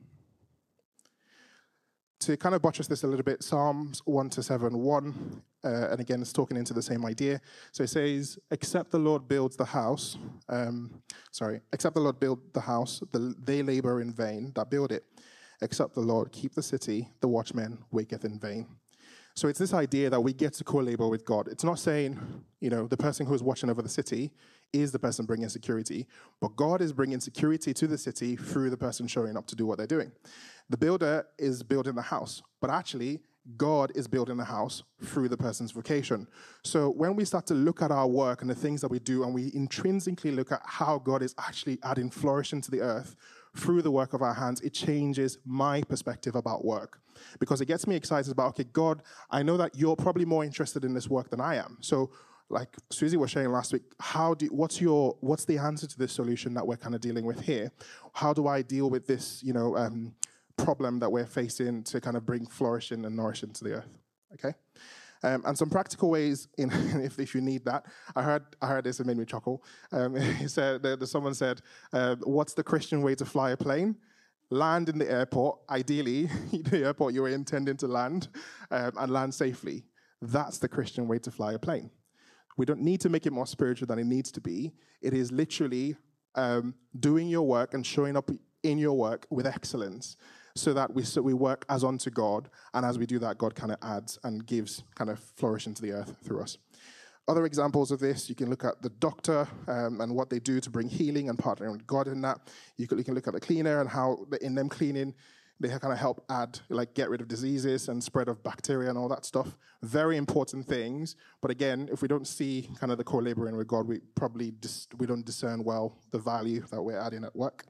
to 2.25 2.38
kind 2.38 2.56
of 2.56 2.62
buttress 2.62 2.88
this 2.88 3.03
a 3.03 3.08
little 3.08 3.24
bit, 3.24 3.44
Psalms 3.44 4.01
1 4.06 4.30
to 4.32 4.44
7, 4.44 4.77
1, 4.77 5.42
uh, 5.65 5.88
and 5.92 6.00
again, 6.00 6.22
it's 6.22 6.34
talking 6.34 6.58
into 6.58 6.74
the 6.74 6.82
same 6.82 7.06
idea. 7.06 7.42
So 7.72 7.84
it 7.84 7.89
says, 7.89 8.38
Except 8.51 8.92
the 8.92 9.00
Lord 9.00 9.27
builds 9.27 9.56
the 9.56 9.65
house, 9.65 10.18
um, 10.50 11.01
sorry, 11.32 11.62
except 11.72 11.96
the 11.96 12.01
Lord 12.01 12.20
build 12.20 12.39
the 12.53 12.62
house, 12.62 13.01
the, 13.12 13.36
they 13.44 13.62
labor 13.62 14.01
in 14.01 14.13
vain 14.13 14.51
that 14.56 14.70
build 14.70 14.92
it. 14.92 15.03
Except 15.62 15.94
the 15.94 16.01
Lord 16.01 16.32
keep 16.32 16.53
the 16.53 16.63
city, 16.63 17.10
the 17.22 17.27
watchman 17.27 17.80
waketh 17.92 18.25
in 18.25 18.39
vain. 18.39 18.68
So 19.36 19.48
it's 19.48 19.60
this 19.60 19.74
idea 19.74 20.10
that 20.10 20.22
we 20.22 20.34
get 20.34 20.53
to 20.53 20.63
co-labor 20.63 21.08
with 21.08 21.25
God. 21.25 21.48
It's 21.48 21.63
not 21.63 21.80
saying, 21.80 22.20
you 22.60 22.70
know, 22.70 22.88
the 22.88 22.98
person 22.98 23.25
who 23.25 23.34
is 23.34 23.42
watching 23.42 23.70
over 23.70 23.82
the 23.82 23.89
city 23.89 24.32
is 24.74 24.92
the 24.92 25.00
person 25.00 25.25
bringing 25.25 25.50
security, 25.50 26.08
but 26.42 26.56
God 26.56 26.82
is 26.82 26.92
bringing 26.92 27.20
security 27.20 27.74
to 27.74 27.88
the 27.88 27.98
city 27.98 28.36
through 28.36 28.72
the 28.72 28.77
person 28.77 29.08
showing 29.08 29.38
up 29.38 29.48
to 29.48 29.56
do 29.56 29.65
what 29.65 29.77
they're 29.77 29.88
doing. 29.88 30.12
The 30.70 30.77
builder 30.77 31.27
is 31.38 31.63
building 31.63 31.96
the 31.96 32.01
house, 32.01 32.42
but 32.60 32.70
actually, 32.70 33.22
God 33.58 33.92
is 33.94 34.08
building 34.08 34.38
the 34.38 34.46
house 34.46 34.84
through 35.03 35.27
the 35.27 35.36
person's 35.36 35.72
vocation. 35.72 36.27
So 36.63 36.89
when 36.89 37.15
we 37.15 37.25
start 37.25 37.46
to 37.48 37.53
look 37.53 37.82
at 37.82 37.92
our 37.92 38.08
work 38.08 38.42
and 38.42 38.50
the 38.50 38.56
things 38.56 38.80
that 38.82 38.88
we 38.88 39.00
do, 39.00 39.24
and 39.24 39.34
we 39.34 39.51
intrinsically 39.53 40.32
look 40.32 40.51
at 40.51 40.62
how 40.63 40.98
God 41.00 41.22
is 41.22 41.36
actually 41.38 41.77
adding 41.84 42.10
flourishing 42.10 42.62
to 42.62 42.72
the 42.72 42.80
earth 42.80 43.15
through 43.56 43.82
the 43.82 43.92
work 43.92 44.13
of 44.13 44.22
our 44.22 44.34
hands, 44.34 44.62
it 44.62 44.74
changes 44.74 45.38
my 45.46 45.82
perspective 45.84 46.36
about 46.36 46.63
work. 46.63 47.01
Because 47.39 47.62
it 47.62 47.65
gets 47.65 47.86
me 47.86 47.96
excited 47.96 48.32
about, 48.32 48.48
okay, 48.50 48.63
God, 48.63 49.03
I 49.30 49.44
know 49.44 49.58
that 49.58 49.75
you're 49.75 49.96
probably 49.96 50.25
more 50.25 50.44
interested 50.44 50.86
in 50.86 50.94
this 50.94 51.10
work 51.10 51.30
than 51.30 51.42
I 51.42 51.56
am. 51.56 51.77
So 51.82 52.12
like 52.50 52.69
Susie 52.91 53.17
was 53.17 53.31
sharing 53.31 53.51
last 53.51 53.73
week, 53.73 53.83
how 54.00 54.33
do 54.33 54.45
what's 54.47 54.79
your 54.79 55.17
what's 55.21 55.45
the 55.45 55.57
answer 55.57 55.88
to 55.88 55.97
this 55.97 56.12
solution 56.12 56.53
that 56.53 56.65
we're 56.65 56.77
kind 56.77 56.95
of 56.95 57.01
dealing 57.01 57.25
with 57.25 57.41
here? 57.41 57.71
How 58.13 58.33
do 58.33 58.47
I 58.47 58.62
deal 58.62 58.89
with 58.89 59.07
this, 59.07 59.41
you 59.43 59.53
know, 59.53 59.75
um, 59.75 60.13
problem 60.57 61.00
that 61.00 61.12
we're 61.12 61.25
facing 61.25 61.83
to 61.83 62.00
kind 62.00 62.17
of 62.17 62.25
bring 62.25 62.45
flourishing 62.45 63.05
and 63.05 63.15
nourishing 63.15 63.51
to 63.53 63.63
the 63.63 63.73
earth. 63.73 63.97
Okay? 64.33 64.53
Um, 65.23 65.43
and 65.45 65.57
some 65.57 65.69
practical 65.69 66.09
ways, 66.09 66.47
in, 66.57 66.69
if, 67.01 67.17
if 67.19 67.33
you 67.33 67.41
need 67.41 67.65
that. 67.65 67.85
I 68.15 68.23
heard 68.23 68.43
I 68.62 68.67
heard 68.67 68.83
this 68.83 69.00
and 69.00 69.07
made 69.07 69.17
me 69.17 69.25
chuckle. 69.25 69.63
Um, 69.91 70.15
he 70.39 70.47
said 70.47 70.83
that 70.83 71.05
someone 71.07 71.33
said, 71.33 71.62
uh, 71.93 72.15
"What's 72.23 72.53
the 72.53 72.63
Christian 72.63 73.01
way 73.01 73.15
to 73.15 73.25
fly 73.25 73.51
a 73.51 73.57
plane?" 73.57 73.95
Land 74.50 74.89
in 74.89 75.00
the 75.00 75.09
airport, 75.09 75.59
ideally 75.69 76.25
the 76.51 76.83
airport 76.85 77.13
you 77.13 77.21
were 77.21 77.29
intending 77.29 77.77
to 77.77 77.88
land, 77.88 78.27
um, 78.69 78.91
and 79.00 79.12
land 79.12 79.33
safely. 79.33 79.85
That's 80.21 80.57
the 80.57 80.67
Christian 80.67 81.07
way 81.07 81.19
to 81.19 81.31
fly 81.31 81.53
a 81.53 81.59
plane. 81.59 81.89
We 82.57 82.65
don't 82.65 82.81
need 82.81 83.01
to 83.01 83.10
make 83.10 83.25
it 83.25 83.33
more 83.33 83.48
spiritual 83.48 83.88
than 83.88 84.00
it 84.00 84.05
needs 84.05 84.31
to 84.33 84.41
be. 84.41 84.74
It 85.01 85.13
is 85.13 85.31
literally 85.31 85.95
um, 86.36 86.75
doing 87.00 87.27
your 87.27 87.43
work 87.43 87.74
and 87.74 87.86
showing 87.86 88.15
up 88.15 88.29
in 88.63 88.77
your 88.77 88.93
work 88.93 89.27
with 89.29 89.45
excellence 89.45 90.17
so 90.55 90.74
that 90.74 90.93
we, 90.93 91.03
so 91.03 91.22
we 91.22 91.33
work 91.33 91.65
as 91.69 91.83
unto 91.83 92.10
God. 92.10 92.50
And 92.74 92.86
as 92.86 92.98
we 92.98 93.05
do 93.05 93.19
that, 93.19 93.38
God 93.38 93.55
kind 93.55 93.72
of 93.72 93.77
adds 93.81 94.19
and 94.24 94.45
gives 94.45 94.83
kind 94.95 95.10
of 95.10 95.19
flourish 95.19 95.67
into 95.67 95.81
the 95.81 95.91
earth 95.91 96.15
through 96.24 96.41
us. 96.41 96.57
Other 97.27 97.45
examples 97.45 97.89
of 97.91 98.00
this, 98.00 98.27
you 98.27 98.36
can 98.36 98.50
look 98.50 98.65
at 98.65 98.81
the 98.81 98.89
doctor 98.89 99.48
um, 99.67 100.01
and 100.01 100.13
what 100.13 100.29
they 100.29 100.39
do 100.39 100.60
to 100.60 100.69
bring 100.69 100.89
healing 100.89 101.29
and 101.29 101.38
partnering 101.38 101.72
with 101.72 101.88
God 101.88 102.07
in 102.07 102.22
that. 102.22 102.38
You 102.75 102.86
can, 102.86 102.98
you 102.98 103.03
can 103.03 103.15
look 103.15 103.27
at 103.27 103.33
the 103.33 103.39
cleaner 103.39 103.79
and 103.79 103.89
how 103.89 104.25
in 104.41 104.55
them 104.55 104.67
cleaning, 104.67 105.13
they 105.63 105.79
kind 105.79 105.93
of 105.93 105.98
help 105.98 106.24
add, 106.29 106.60
like, 106.70 106.93
get 106.93 107.10
rid 107.10 107.22
of 107.22 107.27
diseases 107.27 107.88
and 107.88 108.03
spread 108.03 108.27
of 108.27 108.43
bacteria 108.43 108.89
and 108.89 108.98
all 108.98 109.08
that 109.08 109.25
stuff. 109.25 109.58
Very 109.82 110.17
important 110.17 110.67
things. 110.67 111.15
But 111.41 111.51
again, 111.51 111.89
if 111.91 112.01
we 112.01 112.08
don't 112.08 112.27
see 112.27 112.70
kind 112.79 112.91
of 112.91 112.98
the 112.98 113.03
core 113.03 113.24
laboring 113.24 113.55
with 113.55 113.67
God, 113.67 113.88
we 113.88 114.00
probably 114.15 114.51
dis- 114.51 114.88
we 114.98 115.08
don't 115.08 115.25
discern 115.25 115.63
well 115.63 115.98
the 116.12 116.20
value 116.20 116.65
that 116.72 116.82
we're 116.82 117.00
adding 117.00 117.24
at 117.24 117.36
work. 117.36 117.65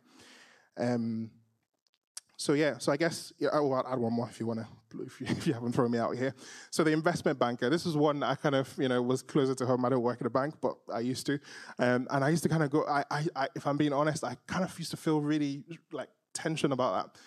Um, 0.77 1.29
so 2.35 2.53
yeah, 2.53 2.77
so 2.79 2.91
I 2.91 2.97
guess 2.97 3.31
yeah, 3.37 3.49
I'll 3.53 3.85
add 3.87 3.99
one 3.99 4.11
more 4.11 4.27
if 4.27 4.39
you 4.39 4.47
want 4.47 4.59
to, 4.59 5.03
if 5.03 5.21
you, 5.21 5.27
if 5.29 5.47
you 5.47 5.53
haven't 5.53 5.73
thrown 5.73 5.91
me 5.91 5.99
out 5.99 6.17
here. 6.17 6.33
So 6.71 6.83
the 6.83 6.91
investment 6.91 7.39
banker, 7.39 7.69
this 7.69 7.85
is 7.85 7.95
one 7.95 8.23
I 8.23 8.35
kind 8.35 8.55
of 8.55 8.73
you 8.77 8.89
know 8.89 9.01
was 9.01 9.21
closer 9.21 9.55
to 9.55 9.65
home. 9.65 9.85
I 9.85 9.89
don't 9.89 10.01
work 10.01 10.19
at 10.19 10.27
a 10.27 10.31
bank, 10.31 10.55
but 10.59 10.75
I 10.91 10.99
used 10.99 11.25
to, 11.27 11.39
um, 11.79 12.07
and 12.09 12.23
I 12.23 12.29
used 12.29 12.43
to 12.43 12.49
kind 12.49 12.63
of 12.63 12.69
go. 12.71 12.85
I, 12.87 13.03
I, 13.11 13.27
I, 13.35 13.47
if 13.55 13.67
I'm 13.67 13.77
being 13.77 13.93
honest, 13.93 14.23
I 14.23 14.35
kind 14.47 14.63
of 14.63 14.77
used 14.79 14.91
to 14.91 14.97
feel 14.97 15.21
really 15.21 15.63
like 15.91 16.09
tension 16.33 16.71
about 16.71 17.13
that. 17.13 17.21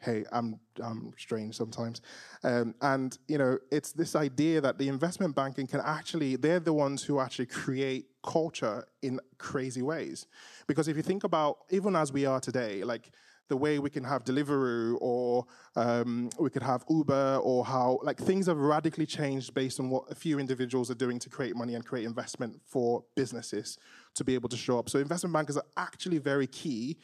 Hey, 0.00 0.24
I'm 0.30 0.60
I'm 0.80 1.12
strange 1.16 1.56
sometimes, 1.56 2.02
um, 2.44 2.74
and 2.80 3.18
you 3.26 3.36
know 3.36 3.58
it's 3.72 3.92
this 3.92 4.14
idea 4.14 4.60
that 4.60 4.78
the 4.78 4.88
investment 4.88 5.34
banking 5.34 5.66
can 5.66 5.80
actually 5.84 6.36
they're 6.36 6.60
the 6.60 6.72
ones 6.72 7.02
who 7.02 7.18
actually 7.18 7.46
create 7.46 8.06
culture 8.22 8.86
in 9.02 9.18
crazy 9.38 9.82
ways, 9.82 10.26
because 10.68 10.86
if 10.86 10.96
you 10.96 11.02
think 11.02 11.24
about 11.24 11.58
even 11.70 11.96
as 11.96 12.12
we 12.12 12.26
are 12.26 12.38
today, 12.38 12.84
like 12.84 13.10
the 13.48 13.56
way 13.56 13.78
we 13.78 13.90
can 13.90 14.04
have 14.04 14.24
Deliveroo 14.24 14.98
or 15.00 15.46
um, 15.74 16.30
we 16.38 16.50
could 16.50 16.62
have 16.62 16.84
Uber 16.88 17.40
or 17.42 17.64
how 17.64 17.98
like 18.02 18.18
things 18.18 18.46
have 18.46 18.58
radically 18.58 19.06
changed 19.06 19.54
based 19.54 19.80
on 19.80 19.90
what 19.90 20.04
a 20.10 20.14
few 20.14 20.38
individuals 20.38 20.90
are 20.90 20.94
doing 20.94 21.18
to 21.18 21.28
create 21.30 21.56
money 21.56 21.74
and 21.74 21.84
create 21.84 22.04
investment 22.04 22.60
for 22.66 23.04
businesses 23.16 23.78
to 24.14 24.22
be 24.22 24.34
able 24.34 24.48
to 24.50 24.56
show 24.56 24.78
up. 24.78 24.88
So 24.88 24.98
investment 24.98 25.32
bankers 25.32 25.56
are 25.56 25.66
actually 25.76 26.18
very 26.18 26.46
key 26.46 26.98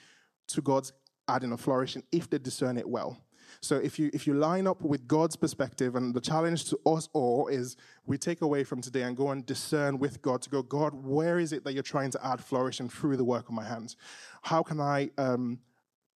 to 0.48 0.60
God's 0.60 0.92
adding 1.28 1.50
and 1.50 1.60
flourishing 1.60 2.02
if 2.12 2.28
they 2.28 2.38
discern 2.38 2.76
it 2.76 2.88
well. 2.88 3.18
So 3.60 3.76
if 3.76 3.98
you 3.98 4.10
if 4.12 4.26
you 4.26 4.34
line 4.34 4.66
up 4.66 4.82
with 4.82 5.06
God's 5.06 5.36
perspective, 5.36 5.94
and 5.94 6.14
the 6.14 6.20
challenge 6.20 6.64
to 6.70 6.78
us 6.86 7.08
all 7.12 7.48
is 7.48 7.76
we 8.04 8.18
take 8.18 8.42
away 8.42 8.64
from 8.64 8.80
today 8.80 9.02
and 9.02 9.16
go 9.16 9.30
and 9.30 9.46
discern 9.46 9.98
with 9.98 10.20
God 10.22 10.42
to 10.42 10.50
go, 10.50 10.62
God, 10.62 10.92
where 10.94 11.38
is 11.38 11.52
it 11.52 11.64
that 11.64 11.72
you're 11.72 11.82
trying 11.82 12.10
to 12.12 12.26
add 12.26 12.42
flourishing 12.42 12.88
through 12.88 13.16
the 13.16 13.24
work 13.24 13.48
of 13.48 13.54
my 13.54 13.64
hands? 13.64 13.96
How 14.42 14.62
can 14.62 14.80
I 14.80 15.10
um, 15.18 15.60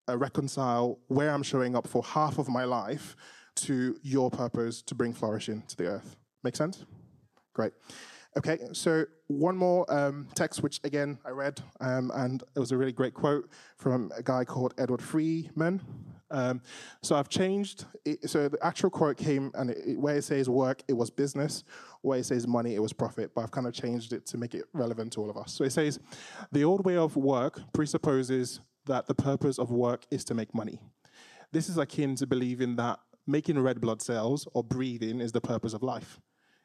uh, 0.09 0.17
reconcile 0.17 0.99
where 1.09 1.31
I'm 1.31 1.43
showing 1.43 1.77
up 1.77 1.87
for 1.87 2.03
half 2.03 2.39
of 2.39 2.49
my 2.49 2.65
life 2.65 3.17
to 3.57 3.97
your 4.03 4.31
purpose 4.31 4.83
to 4.83 4.95
bring 4.95 5.13
flourishing 5.13 5.63
to 5.69 5.77
the 5.77 5.87
earth. 5.87 6.17
Make 6.43 6.57
sense? 6.57 6.85
Great. 7.53 7.73
Okay, 8.37 8.59
so 8.73 9.05
one 9.29 9.57
more 9.57 9.91
um, 9.93 10.27
text, 10.35 10.61
which 10.61 10.81
again 10.83 11.19
I 11.25 11.31
read, 11.31 11.61
um, 11.81 12.11
and 12.15 12.43
it 12.57 12.59
was 12.59 12.73
a 12.73 12.77
really 12.77 12.91
great 12.91 13.15
quote 13.15 13.49
from 13.77 14.11
a 14.17 14.25
guy 14.25 14.45
called 14.45 14.75
Edward 14.77 15.01
Freeman. 15.01 15.81
Um, 16.33 16.61
so 17.01 17.15
I've 17.15 17.29
changed. 17.29 17.85
It, 18.05 18.29
so 18.29 18.49
the 18.49 18.59
actual 18.61 18.91
quote 18.91 19.17
came, 19.17 19.53
and 19.55 19.71
it, 19.71 19.97
where 20.01 20.17
it 20.17 20.25
says 20.25 20.49
work, 20.51 20.83
it 20.89 20.95
was 20.95 21.11
business. 21.11 21.63
Where 22.03 22.19
it 22.19 22.25
says 22.25 22.49
money, 22.49 22.75
it 22.75 22.83
was 22.83 22.93
profit. 22.93 23.31
But 23.37 23.43
I've 23.43 23.53
kind 23.53 23.69
of 23.69 23.73
changed 23.73 24.13
it 24.13 24.27
to 24.27 24.37
make 24.37 24.55
it 24.55 24.65
relevant 24.73 25.13
to 25.13 25.21
all 25.21 25.31
of 25.31 25.37
us. 25.37 25.53
So 25.53 25.63
it 25.63 25.71
says, 25.71 26.01
the 26.51 26.65
old 26.65 26.85
way 26.85 26.97
of 26.97 27.17
work 27.17 27.61
presupposes 27.73 28.61
that 28.87 29.07
the 29.07 29.15
purpose 29.15 29.61
of 29.61 29.71
work 29.71 30.07
is 30.11 30.25
to 30.25 30.35
make 30.35 30.53
money. 30.53 30.81
This 31.53 31.69
is 31.69 31.79
akin 31.79 32.17
to 32.17 32.27
believing 32.27 32.75
that 32.77 32.99
making 33.29 33.61
red 33.61 33.81
blood 33.81 34.03
cells 34.03 34.49
or 34.55 34.65
breathing 34.65 35.21
is 35.21 35.31
the 35.31 35.41
purpose 35.41 35.73
of 35.73 35.85
life 35.85 36.21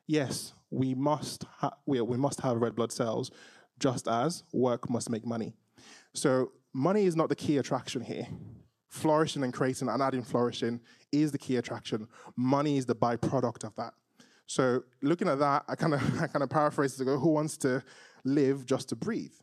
yes, 0.09 0.53
we 0.71 0.95
must, 0.95 1.45
ha- 1.57 1.77
we, 1.85 2.01
we 2.01 2.17
must 2.17 2.41
have 2.41 2.57
red 2.57 2.75
blood 2.75 2.91
cells, 2.91 3.31
just 3.79 4.07
as 4.07 4.43
work 4.51 4.89
must 4.89 5.09
make 5.09 5.25
money. 5.25 5.53
So 6.13 6.51
money 6.73 7.05
is 7.05 7.15
not 7.15 7.29
the 7.29 7.35
key 7.35 7.57
attraction 7.57 8.01
here. 8.01 8.27
Flourishing 8.89 9.43
and 9.43 9.53
creating 9.53 9.87
and 9.87 10.01
adding 10.01 10.23
flourishing 10.23 10.81
is 11.11 11.31
the 11.31 11.37
key 11.37 11.57
attraction. 11.57 12.07
Money 12.35 12.77
is 12.77 12.87
the 12.87 12.95
byproduct 12.95 13.63
of 13.63 13.75
that. 13.75 13.93
So 14.47 14.83
looking 15.03 15.27
at 15.27 15.37
that, 15.37 15.63
I 15.67 15.75
kind 15.75 15.93
of 15.93 16.21
I 16.21 16.25
kind 16.25 16.41
of 16.41 16.49
paraphrase 16.49 16.95
to 16.95 17.05
go, 17.05 17.19
who 17.19 17.29
wants 17.29 17.55
to 17.57 17.83
live 18.25 18.65
just 18.65 18.89
to 18.89 18.95
breathe? 18.95 19.33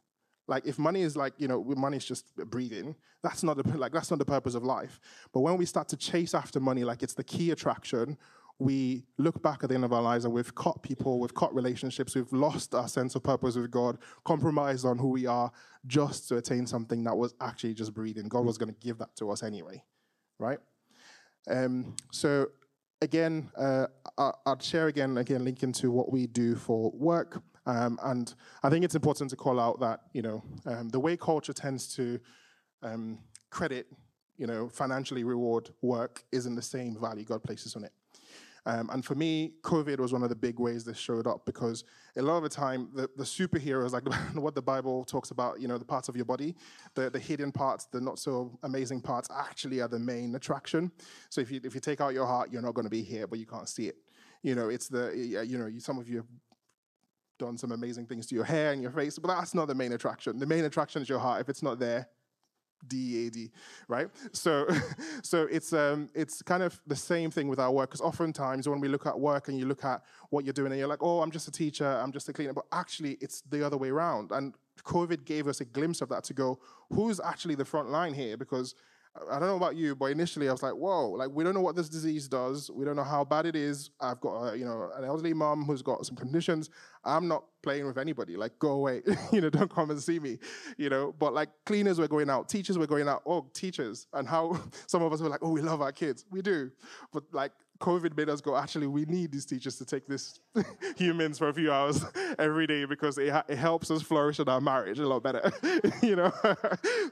Like 0.48 0.66
if 0.66 0.80
money 0.80 1.02
is 1.02 1.16
like 1.16 1.34
you 1.38 1.46
know 1.46 1.62
money 1.76 1.96
is 1.96 2.04
just 2.04 2.34
breathing, 2.36 2.96
that's 3.22 3.44
not 3.44 3.56
the 3.56 3.78
like 3.78 3.92
that's 3.92 4.10
not 4.10 4.18
the 4.18 4.24
purpose 4.24 4.56
of 4.56 4.64
life. 4.64 4.98
But 5.32 5.40
when 5.40 5.56
we 5.56 5.64
start 5.64 5.88
to 5.90 5.96
chase 5.96 6.34
after 6.34 6.58
money 6.58 6.82
like 6.82 7.04
it's 7.04 7.14
the 7.14 7.24
key 7.24 7.52
attraction, 7.52 8.18
we 8.58 9.04
look 9.18 9.42
back 9.42 9.62
at 9.62 9.68
the 9.68 9.74
end 9.74 9.84
of 9.84 9.92
our 9.92 10.00
lives 10.00 10.24
and 10.24 10.32
we've 10.32 10.54
cut 10.54 10.82
people, 10.82 11.20
we've 11.20 11.34
cut 11.34 11.54
relationships, 11.54 12.14
we've 12.14 12.32
lost 12.32 12.74
our 12.74 12.88
sense 12.88 13.14
of 13.14 13.22
purpose 13.22 13.56
with 13.56 13.70
God, 13.70 13.98
compromised 14.24 14.86
on 14.86 14.98
who 14.98 15.08
we 15.08 15.26
are 15.26 15.52
just 15.86 16.28
to 16.28 16.36
attain 16.36 16.66
something 16.66 17.04
that 17.04 17.16
was 17.16 17.34
actually 17.40 17.74
just 17.74 17.92
breathing. 17.92 18.28
God 18.28 18.46
was 18.46 18.56
going 18.56 18.72
to 18.72 18.80
give 18.80 18.98
that 18.98 19.14
to 19.16 19.30
us 19.30 19.42
anyway, 19.42 19.82
right? 20.38 20.58
Um, 21.48 21.94
so 22.10 22.48
again, 23.02 23.50
uh, 23.56 23.86
I, 24.16 24.32
would 24.46 24.62
share 24.62 24.88
again, 24.88 25.18
again, 25.18 25.44
link 25.44 25.62
into 25.62 25.90
what 25.90 26.10
we 26.10 26.26
do 26.26 26.54
for 26.54 26.90
work. 26.92 27.42
Um, 27.66 27.98
and 28.02 28.32
I 28.62 28.70
think 28.70 28.84
it's 28.84 28.94
important 28.94 29.30
to 29.30 29.36
call 29.36 29.60
out 29.60 29.80
that, 29.80 30.00
you 30.12 30.22
know, 30.22 30.42
um, 30.64 30.88
the 30.88 31.00
way 31.00 31.16
culture 31.16 31.52
tends 31.52 31.94
to 31.96 32.20
um, 32.82 33.18
credit, 33.50 33.86
you 34.36 34.46
know, 34.46 34.68
financially 34.68 35.24
reward 35.24 35.70
work 35.82 36.24
isn't 36.32 36.54
the 36.54 36.62
same 36.62 36.96
value 37.00 37.24
God 37.24 37.42
places 37.42 37.76
on 37.76 37.84
it. 37.84 37.92
Um, 38.66 38.90
and 38.92 39.04
for 39.04 39.14
me, 39.14 39.52
COVID 39.62 39.98
was 40.00 40.12
one 40.12 40.24
of 40.24 40.28
the 40.28 40.34
big 40.34 40.58
ways 40.58 40.84
this 40.84 40.98
showed 40.98 41.28
up 41.28 41.46
because 41.46 41.84
a 42.16 42.22
lot 42.22 42.38
of 42.38 42.42
the 42.42 42.48
time, 42.48 42.88
the, 42.94 43.08
the 43.16 43.22
superheroes, 43.22 43.92
like 43.92 44.02
what 44.34 44.56
the 44.56 44.62
Bible 44.62 45.04
talks 45.04 45.30
about, 45.30 45.60
you 45.60 45.68
know, 45.68 45.78
the 45.78 45.84
parts 45.84 46.08
of 46.08 46.16
your 46.16 46.24
body, 46.24 46.56
the, 46.94 47.08
the 47.08 47.18
hidden 47.18 47.52
parts, 47.52 47.86
the 47.86 48.00
not 48.00 48.18
so 48.18 48.58
amazing 48.64 49.00
parts, 49.00 49.28
actually 49.32 49.80
are 49.80 49.88
the 49.88 50.00
main 50.00 50.34
attraction. 50.34 50.90
So 51.30 51.40
if 51.40 51.50
you, 51.52 51.60
if 51.62 51.76
you 51.76 51.80
take 51.80 52.00
out 52.00 52.12
your 52.12 52.26
heart, 52.26 52.50
you're 52.50 52.60
not 52.60 52.74
going 52.74 52.86
to 52.86 52.90
be 52.90 53.02
here, 53.02 53.28
but 53.28 53.38
you 53.38 53.46
can't 53.46 53.68
see 53.68 53.86
it. 53.86 53.96
You 54.42 54.56
know, 54.56 54.68
it's 54.68 54.88
the, 54.88 55.12
you 55.16 55.58
know, 55.58 55.70
some 55.78 55.98
of 55.98 56.08
you 56.08 56.16
have 56.16 56.26
done 57.38 57.56
some 57.56 57.70
amazing 57.70 58.06
things 58.06 58.26
to 58.26 58.34
your 58.34 58.44
hair 58.44 58.72
and 58.72 58.82
your 58.82 58.90
face, 58.90 59.16
but 59.16 59.28
that's 59.28 59.54
not 59.54 59.68
the 59.68 59.74
main 59.74 59.92
attraction. 59.92 60.40
The 60.40 60.46
main 60.46 60.64
attraction 60.64 61.02
is 61.02 61.08
your 61.08 61.20
heart. 61.20 61.40
If 61.40 61.48
it's 61.48 61.62
not 61.62 61.78
there, 61.78 62.08
D-E-A-D, 62.88 63.50
right? 63.88 64.08
So, 64.32 64.66
so 65.22 65.46
it's 65.50 65.72
um, 65.72 66.08
it's 66.14 66.42
kind 66.42 66.62
of 66.62 66.80
the 66.86 66.96
same 66.96 67.30
thing 67.30 67.48
with 67.48 67.58
our 67.58 67.70
work. 67.70 67.90
Because 67.90 68.00
oftentimes 68.00 68.68
when 68.68 68.80
we 68.80 68.88
look 68.88 69.06
at 69.06 69.18
work 69.18 69.48
and 69.48 69.58
you 69.58 69.66
look 69.66 69.84
at 69.84 70.02
what 70.30 70.44
you're 70.44 70.52
doing, 70.52 70.72
and 70.72 70.78
you're 70.78 70.88
like, 70.88 71.02
oh, 71.02 71.20
I'm 71.20 71.30
just 71.30 71.48
a 71.48 71.52
teacher, 71.52 71.86
I'm 71.86 72.12
just 72.12 72.28
a 72.28 72.32
cleaner, 72.32 72.52
but 72.52 72.66
actually 72.72 73.18
it's 73.20 73.42
the 73.42 73.64
other 73.64 73.76
way 73.76 73.90
around. 73.90 74.32
And 74.32 74.54
COVID 74.84 75.24
gave 75.24 75.48
us 75.48 75.60
a 75.60 75.64
glimpse 75.64 76.00
of 76.00 76.08
that 76.10 76.24
to 76.24 76.34
go, 76.34 76.58
who's 76.92 77.20
actually 77.20 77.54
the 77.54 77.64
front 77.64 77.90
line 77.90 78.14
here? 78.14 78.36
Because 78.36 78.74
I 79.30 79.38
don't 79.38 79.48
know 79.48 79.56
about 79.56 79.76
you, 79.76 79.94
but 79.94 80.06
initially 80.06 80.48
I 80.48 80.52
was 80.52 80.62
like, 80.62 80.74
whoa, 80.74 81.10
like 81.10 81.30
we 81.30 81.44
don't 81.44 81.54
know 81.54 81.60
what 81.60 81.76
this 81.76 81.88
disease 81.88 82.28
does. 82.28 82.70
We 82.70 82.84
don't 82.84 82.96
know 82.96 83.04
how 83.04 83.24
bad 83.24 83.46
it 83.46 83.56
is. 83.56 83.90
I've 84.00 84.20
got, 84.20 84.52
a, 84.52 84.58
you 84.58 84.64
know, 84.64 84.90
an 84.96 85.04
elderly 85.04 85.34
mom 85.34 85.64
who's 85.64 85.82
got 85.82 86.04
some 86.06 86.16
conditions. 86.16 86.70
I'm 87.04 87.28
not 87.28 87.44
playing 87.62 87.86
with 87.86 87.98
anybody. 87.98 88.36
Like, 88.36 88.58
go 88.58 88.72
away. 88.72 89.02
you 89.32 89.40
know, 89.40 89.50
don't 89.50 89.70
come 89.70 89.90
and 89.90 90.02
see 90.02 90.18
me. 90.18 90.38
You 90.76 90.90
know, 90.90 91.14
but 91.18 91.34
like 91.34 91.50
cleaners 91.64 91.98
were 91.98 92.08
going 92.08 92.30
out, 92.30 92.48
teachers 92.48 92.78
were 92.78 92.86
going 92.86 93.08
out. 93.08 93.22
Oh, 93.26 93.46
teachers, 93.54 94.06
and 94.12 94.28
how 94.28 94.60
some 94.86 95.02
of 95.02 95.12
us 95.12 95.20
were 95.20 95.28
like, 95.28 95.40
oh, 95.42 95.50
we 95.50 95.60
love 95.60 95.80
our 95.80 95.92
kids. 95.92 96.24
We 96.30 96.42
do, 96.42 96.70
but 97.12 97.24
like 97.32 97.52
COVID 97.78 98.16
made 98.16 98.28
us 98.28 98.40
go, 98.40 98.56
actually, 98.56 98.86
we 98.86 99.04
need 99.04 99.32
these 99.32 99.44
teachers 99.44 99.76
to 99.76 99.84
take 99.84 100.06
this 100.06 100.40
humans 100.96 101.38
for 101.38 101.48
a 101.48 101.54
few 101.54 101.72
hours 101.72 102.04
every 102.38 102.66
day 102.66 102.84
because 102.84 103.18
it, 103.18 103.34
it 103.48 103.56
helps 103.56 103.90
us 103.90 104.02
flourish 104.02 104.40
in 104.40 104.48
our 104.48 104.60
marriage 104.60 104.98
a 104.98 105.06
lot 105.06 105.22
better, 105.22 105.52
you 106.02 106.16
know. 106.16 106.32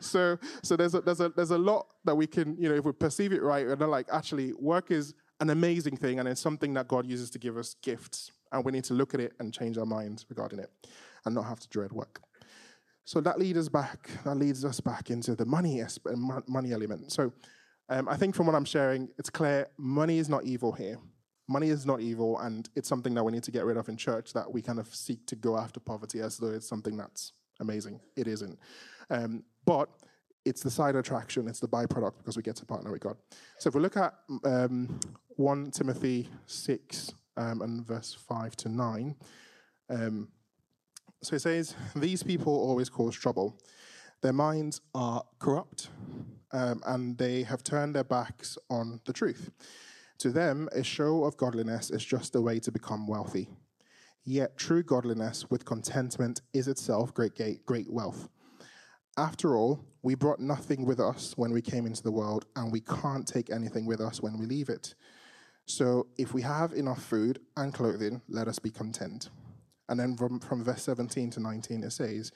so 0.01 0.39
so 0.63 0.77
there's 0.77 0.95
a, 0.95 1.01
there's 1.01 1.21
a 1.21 1.29
there's 1.31 1.51
a 1.51 1.59
lot 1.59 1.87
that 2.05 2.15
we 2.15 2.27
can 2.27 2.57
you 2.59 2.69
know 2.69 2.75
if 2.75 2.85
we 2.85 2.93
perceive 2.93 3.33
it 3.33 3.43
right 3.43 3.67
and 3.67 3.81
like 3.91 4.07
actually 4.13 4.53
work 4.55 4.91
is 4.91 5.15
an 5.41 5.51
amazing 5.51 5.97
thing 5.97 6.19
and 6.19 6.29
it's 6.29 6.41
something 6.41 6.75
that 6.75 6.89
God 6.89 7.07
uses 7.07 7.31
to 7.31 7.39
give 7.39 7.57
us 7.57 7.75
gifts 7.83 8.31
and 8.53 8.65
we 8.65 8.73
need 8.73 8.85
to 8.85 8.95
look 8.95 9.15
at 9.15 9.21
it 9.21 9.33
and 9.41 9.53
change 9.53 9.77
our 9.79 9.87
minds 9.87 10.25
regarding 10.29 10.59
it 10.59 10.71
and 11.25 11.35
not 11.35 11.45
have 11.45 11.61
to 11.61 11.69
dread 11.69 11.93
work. 11.93 12.21
So 13.05 13.21
that 13.21 13.39
leads 13.39 13.59
us 13.59 13.69
back. 13.69 14.09
That 14.25 14.37
leads 14.37 14.65
us 14.65 14.81
back 14.81 15.11
into 15.11 15.35
the 15.35 15.45
money 15.45 15.83
money 16.47 16.73
element. 16.73 17.13
So 17.13 17.33
um, 17.89 18.09
I 18.09 18.17
think 18.17 18.35
from 18.35 18.47
what 18.47 18.55
I'm 18.55 18.65
sharing, 18.65 19.09
it's 19.19 19.31
clear 19.31 19.69
money 19.77 20.19
is 20.19 20.29
not 20.29 20.45
evil 20.45 20.73
here. 20.73 20.99
Money 21.47 21.69
is 21.69 21.85
not 21.85 22.01
evil, 22.01 22.39
and 22.39 22.69
it's 22.75 22.89
something 22.89 23.13
that 23.15 23.23
we 23.23 23.31
need 23.31 23.43
to 23.43 23.51
get 23.51 23.67
rid 23.67 23.77
of 23.77 23.89
in 23.91 23.97
church. 23.97 24.33
That 24.33 24.51
we 24.51 24.63
kind 24.63 24.79
of 24.79 24.95
seek 24.95 25.27
to 25.27 25.37
go 25.37 25.59
after 25.59 25.79
poverty 25.79 26.21
as 26.21 26.39
though 26.39 26.51
it's 26.51 26.67
something 26.67 26.97
that's 26.97 27.33
amazing. 27.61 28.01
It 28.17 28.27
isn't. 28.27 28.59
Um, 29.11 29.45
but 29.67 29.91
it's 30.45 30.63
the 30.63 30.71
side 30.71 30.97
attraction, 30.97 31.49
it's 31.49 31.61
the 31.61 31.69
byproduct 31.69 32.19
because 32.19 32.37
we 32.37 32.43
get 32.43 32.57
to 32.57 32.67
partner 32.67 32.91
with 32.91 33.01
God. 33.01 33.17
So 33.59 33.69
if 33.69 33.75
we 33.75 33.81
look 33.81 33.97
at 33.97 34.15
um, 34.45 35.01
1 35.37 35.71
Timothy 35.71 36.29
6 36.47 37.15
um, 37.37 37.63
and 37.63 37.87
verse 37.87 38.15
5 38.15 38.57
to 38.57 38.69
9, 38.69 39.17
um, 39.91 40.29
so 41.23 41.37
it 41.37 41.41
says, 41.41 41.75
These 41.97 42.23
people 42.23 42.53
always 42.53 42.89
cause 42.89 43.15
trouble. 43.15 43.59
Their 44.21 44.33
minds 44.33 44.81
are 44.95 45.23
corrupt, 45.39 45.89
um, 46.55 46.81
and 46.87 47.19
they 47.19 47.43
have 47.43 47.65
turned 47.65 47.95
their 47.95 48.05
backs 48.05 48.57
on 48.71 49.01
the 49.05 49.13
truth. 49.13 49.51
To 50.19 50.31
them, 50.31 50.69
a 50.73 50.85
show 50.85 51.25
of 51.25 51.37
godliness 51.37 51.91
is 51.91 52.05
just 52.05 52.37
a 52.37 52.41
way 52.41 52.61
to 52.61 52.71
become 52.71 53.09
wealthy. 53.09 53.49
Yet 54.25 54.57
true 54.57 54.85
godliness 54.85 55.51
with 55.51 55.65
contentment 55.65 56.41
is 56.55 56.69
itself 56.69 57.13
great, 57.13 57.67
great 57.67 57.93
wealth. 57.93 58.29
After 59.19 59.57
all, 59.57 59.85
we 60.03 60.15
brought 60.15 60.41
nothing 60.41 60.87
with 60.87 61.01
us 61.01 61.35
when 61.37 61.53
we 61.53 61.61
came 61.61 61.87
into 61.87 62.03
the 62.03 62.13
world, 62.13 62.47
and 62.57 62.71
we 62.71 62.81
can't 62.81 63.27
take 63.27 63.51
anything 63.51 63.85
with 63.85 64.01
us 64.01 64.23
when 64.23 64.39
we 64.39 64.47
leave 64.47 64.69
it. 64.69 64.95
So 65.67 66.07
if 66.17 66.35
we 66.35 66.43
have 66.43 66.73
enough 66.73 67.03
food 67.03 67.41
and 67.57 67.75
clothing, 67.75 68.23
let 68.29 68.49
us 68.49 68.59
be 68.59 68.71
content. 68.71 69.31
And 69.89 69.99
then 69.99 70.17
from, 70.17 70.41
from 70.41 70.63
verse 70.63 70.83
17 70.83 71.31
to 71.31 71.41
19, 71.41 71.83
it 71.83 71.91
says, 71.91 72.33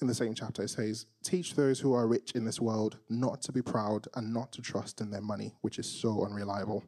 in 0.00 0.06
the 0.06 0.14
same 0.14 0.34
chapter, 0.34 0.62
it 0.62 0.70
says, 0.70 1.06
Teach 1.24 1.54
those 1.54 1.80
who 1.80 1.92
are 1.92 2.06
rich 2.06 2.32
in 2.32 2.44
this 2.44 2.60
world 2.60 2.98
not 3.08 3.42
to 3.42 3.52
be 3.52 3.62
proud 3.62 4.06
and 4.14 4.32
not 4.32 4.52
to 4.52 4.62
trust 4.62 5.00
in 5.00 5.10
their 5.10 5.20
money, 5.20 5.54
which 5.62 5.78
is 5.78 5.90
so 5.90 6.24
unreliable. 6.24 6.84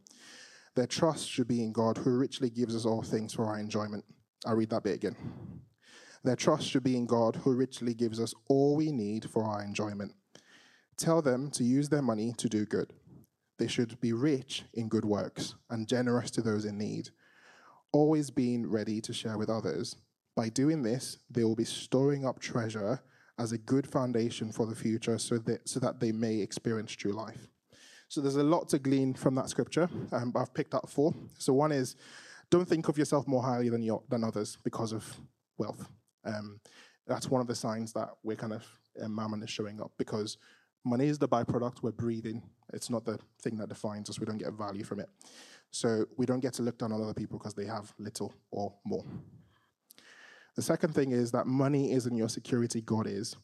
Their 0.77 0.87
trust 0.87 1.29
should 1.29 1.49
be 1.49 1.63
in 1.63 1.73
God, 1.73 1.99
who 1.99 2.17
richly 2.17 2.51
gives 2.51 2.77
us 2.77 2.87
all 2.87 3.03
things 3.03 3.35
for 3.35 3.47
our 3.47 3.59
enjoyment. 3.59 4.05
I'll 4.47 4.55
read 4.55 4.71
that 4.71 4.85
bit 4.85 4.95
again. 4.95 5.17
Their 6.23 6.37
trust 6.37 6.69
should 6.69 6.85
be 6.85 6.97
in 6.97 7.07
God, 7.07 7.37
who 7.37 7.55
richly 7.55 7.95
gives 7.95 8.21
us 8.21 8.33
all 8.49 8.77
we 8.77 8.93
need 8.93 9.29
for 9.29 9.45
our 9.45 9.63
enjoyment. 9.63 10.13
Tell 10.97 11.21
them 11.21 11.51
to 11.53 11.65
use 11.65 11.89
their 11.89 12.03
money 12.03 12.35
to 12.37 12.49
do 12.49 12.65
good. 12.65 12.93
They 13.59 13.67
should 13.67 14.01
be 14.01 14.13
rich 14.13 14.65
in 14.73 14.89
good 14.89 15.05
works 15.05 15.55
and 15.69 15.89
generous 15.89 16.31
to 16.33 16.43
those 16.43 16.65
in 16.65 16.79
need, 16.79 17.11
always 17.93 18.31
being 18.31 18.71
ready 18.71 19.01
to 19.01 19.13
share 19.13 19.37
with 19.37 19.51
others 19.51 19.97
by 20.37 20.49
doing 20.49 20.83
this, 20.83 21.19
they 21.31 21.45
will 21.45 21.57
be 21.57 21.65
storing 21.65 22.27
up 22.27 22.41
treasure 22.41 23.03
as 23.39 23.53
a 23.53 23.59
good 23.59 23.87
foundation 23.87 24.53
for 24.53 24.67
the 24.67 24.75
future 24.75 25.19
so 25.19 25.39
that, 25.39 25.69
so 25.69 25.81
that 25.81 25.99
they 25.99 26.13
may 26.13 26.39
experience 26.41 26.93
true 26.93 27.13
life. 27.13 27.49
So 28.09 28.21
there's 28.21 28.37
a 28.37 28.43
lot 28.43 28.69
to 28.71 28.79
glean 28.79 29.15
from 29.15 29.35
that 29.37 29.49
scripture. 29.49 29.89
Um, 30.13 30.33
I've 30.37 30.53
picked 30.53 30.75
up 30.75 30.89
four. 30.89 31.15
So 31.39 31.53
one 31.53 31.73
is 31.73 31.97
don't 32.51 32.69
think 32.69 32.89
of 32.89 32.99
yourself 32.99 33.27
more 33.27 33.43
highly 33.43 33.69
than, 33.69 33.83
your, 33.83 34.03
than 34.09 34.25
others 34.25 34.59
because 34.65 34.93
of 34.93 35.05
wealth. 35.59 35.89
Um, 36.25 36.61
that's 37.07 37.31
one 37.31 37.41
of 37.41 37.47
the 37.47 37.55
signs 37.55 37.93
that 37.93 38.11
we're 38.23 38.37
kind 38.37 38.53
of, 38.53 38.67
uh, 39.03 39.09
mammon 39.09 39.43
is 39.43 39.51
showing 39.51 39.81
up 39.81 39.93
because 39.97 40.37
money 40.85 41.07
is 41.07 41.19
the 41.19 41.29
byproduct. 41.29 41.83
We're 41.83 41.93
breathing. 41.93 42.43
It's 42.73 42.91
not 42.91 43.05
the 43.05 43.19
thing 43.41 43.57
that 43.59 43.69
defines 43.69 44.11
us. 44.11 44.19
We 44.19 44.27
don't 44.27 44.39
get 44.39 44.53
value 44.53 44.85
from 44.85 45.01
it. 45.01 45.09
So 45.71 46.05
we 46.17 46.27
don't 46.27 46.41
get 46.41 46.53
to 46.55 46.63
look 46.63 46.79
down 46.79 46.93
on 46.93 47.03
other 47.03 47.15
people 47.15 47.39
because 47.39 47.55
they 47.55 47.67
have 47.67 47.95
little 47.99 48.35
or 48.51 48.75
more. 48.85 49.05
The 50.57 50.63
second 50.63 50.95
thing 50.95 51.13
is 51.13 51.31
that 51.33 51.47
money 51.47 51.93
isn't 51.93 52.17
your 52.17 52.29
security, 52.29 52.81
God 52.81 53.07
is. 53.07 53.37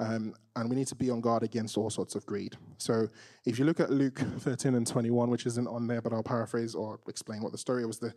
Um, 0.00 0.34
and 0.56 0.68
we 0.68 0.74
need 0.74 0.88
to 0.88 0.96
be 0.96 1.10
on 1.10 1.20
guard 1.20 1.44
against 1.44 1.78
all 1.78 1.88
sorts 1.88 2.16
of 2.16 2.26
greed. 2.26 2.56
So 2.78 3.08
if 3.44 3.58
you 3.58 3.64
look 3.64 3.78
at 3.78 3.90
Luke 3.90 4.18
13 4.38 4.74
and 4.74 4.86
21, 4.86 5.30
which 5.30 5.46
isn't 5.46 5.68
on 5.68 5.86
there, 5.86 6.02
but 6.02 6.12
I'll 6.12 6.24
paraphrase 6.24 6.74
or 6.74 6.98
explain 7.06 7.42
what 7.42 7.52
the 7.52 7.58
story 7.58 7.86
was 7.86 7.98
the 7.98 8.12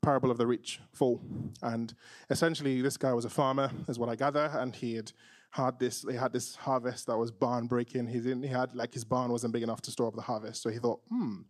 parable 0.00 0.30
of 0.30 0.38
the 0.38 0.46
rich 0.46 0.80
fool. 0.92 1.20
And 1.62 1.92
essentially, 2.30 2.82
this 2.82 2.96
guy 2.96 3.12
was 3.12 3.24
a 3.24 3.30
farmer, 3.30 3.70
is 3.88 3.98
what 3.98 4.08
I 4.08 4.14
gather, 4.14 4.50
and 4.54 4.76
he 4.76 4.94
had 4.94 5.12
had 5.50 5.78
this, 5.78 6.02
they 6.02 6.14
had 6.14 6.32
this 6.32 6.56
harvest 6.56 7.06
that 7.06 7.16
was 7.16 7.30
barn 7.30 7.66
breaking. 7.66 8.08
He 8.08 8.20
didn't, 8.20 8.42
he 8.42 8.48
had, 8.48 8.74
like, 8.74 8.92
his 8.92 9.04
barn 9.04 9.30
wasn't 9.30 9.52
big 9.52 9.62
enough 9.62 9.82
to 9.82 9.90
store 9.90 10.08
up 10.08 10.14
the 10.14 10.22
harvest. 10.22 10.62
So 10.62 10.70
he 10.70 10.78
thought, 10.78 11.00
hmm, 11.08 11.42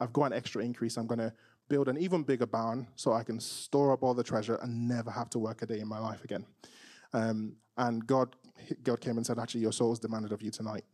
I've 0.00 0.12
got 0.12 0.26
an 0.26 0.32
extra 0.32 0.64
increase. 0.64 0.96
I'm 0.96 1.06
going 1.06 1.18
to 1.18 1.32
build 1.68 1.88
an 1.88 1.98
even 1.98 2.22
bigger 2.22 2.46
barn 2.46 2.88
so 2.96 3.12
I 3.12 3.22
can 3.22 3.40
store 3.40 3.92
up 3.92 4.02
all 4.02 4.14
the 4.14 4.22
treasure 4.22 4.56
and 4.62 4.88
never 4.88 5.10
have 5.10 5.30
to 5.30 5.38
work 5.38 5.62
a 5.62 5.66
day 5.66 5.80
in 5.80 5.88
my 5.88 5.98
life 5.98 6.24
again. 6.24 6.44
Um, 7.12 7.56
and 7.76 8.06
God, 8.06 8.34
God 8.82 9.00
came 9.00 9.16
and 9.16 9.26
said, 9.26 9.38
actually, 9.38 9.60
your 9.60 9.72
soul 9.72 9.92
is 9.92 9.98
demanded 9.98 10.32
of 10.32 10.42
you 10.42 10.50
tonight. 10.50 10.84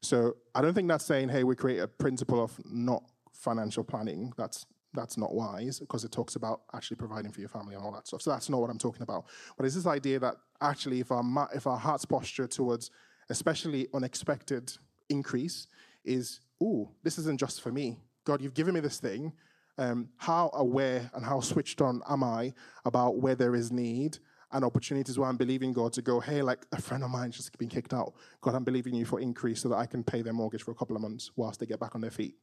So 0.00 0.36
I 0.54 0.62
don't 0.62 0.74
think 0.74 0.88
that's 0.88 1.04
saying, 1.04 1.28
hey, 1.28 1.44
we 1.44 1.56
create 1.56 1.80
a 1.80 1.88
principle 1.88 2.42
of 2.42 2.58
not 2.64 3.02
financial 3.32 3.84
planning. 3.84 4.32
That's 4.36 4.66
that's 4.94 5.18
not 5.18 5.34
wise 5.34 5.80
because 5.80 6.04
it 6.04 6.10
talks 6.10 6.34
about 6.34 6.62
actually 6.72 6.96
providing 6.96 7.30
for 7.30 7.40
your 7.40 7.48
family 7.48 7.74
and 7.74 7.84
all 7.84 7.92
that 7.92 8.06
stuff. 8.06 8.22
So 8.22 8.30
that's 8.30 8.48
not 8.48 8.60
what 8.60 8.70
I'm 8.70 8.78
talking 8.78 9.02
about. 9.02 9.26
But 9.56 9.66
it's 9.66 9.74
this 9.74 9.86
idea 9.86 10.18
that 10.20 10.36
actually, 10.60 11.00
if 11.00 11.12
our 11.12 11.48
if 11.54 11.66
our 11.66 11.76
heart's 11.76 12.04
posture 12.04 12.46
towards, 12.46 12.90
especially 13.28 13.88
unexpected 13.92 14.72
increase, 15.08 15.66
is, 16.04 16.40
oh, 16.62 16.90
this 17.02 17.18
isn't 17.18 17.38
just 17.38 17.60
for 17.60 17.70
me. 17.72 17.98
God, 18.24 18.40
you've 18.40 18.54
given 18.54 18.74
me 18.74 18.80
this 18.80 18.98
thing. 18.98 19.32
Um, 19.78 20.08
how 20.16 20.50
aware 20.54 21.10
and 21.14 21.24
how 21.24 21.40
switched 21.40 21.80
on 21.80 22.02
am 22.08 22.24
I 22.24 22.52
about 22.84 23.18
where 23.18 23.36
there 23.36 23.54
is 23.54 23.70
need 23.70 24.18
and 24.52 24.64
opportunities 24.64 25.18
where 25.18 25.28
I'm 25.28 25.36
believing 25.36 25.72
God 25.72 25.92
to 25.94 26.02
go, 26.02 26.20
hey, 26.20 26.42
like 26.42 26.64
a 26.72 26.80
friend 26.80 27.04
of 27.04 27.10
mine 27.10 27.30
just 27.30 27.56
been 27.58 27.68
kicked 27.68 27.92
out. 27.92 28.14
God, 28.40 28.54
I'm 28.54 28.64
believing 28.64 28.94
you 28.94 29.04
for 29.04 29.20
increase 29.20 29.60
so 29.60 29.68
that 29.68 29.76
I 29.76 29.86
can 29.86 30.02
pay 30.02 30.22
their 30.22 30.32
mortgage 30.32 30.62
for 30.62 30.70
a 30.70 30.74
couple 30.74 30.96
of 30.96 31.02
months 31.02 31.30
whilst 31.36 31.60
they 31.60 31.66
get 31.66 31.80
back 31.80 31.94
on 31.94 32.00
their 32.00 32.10
feet. 32.10 32.34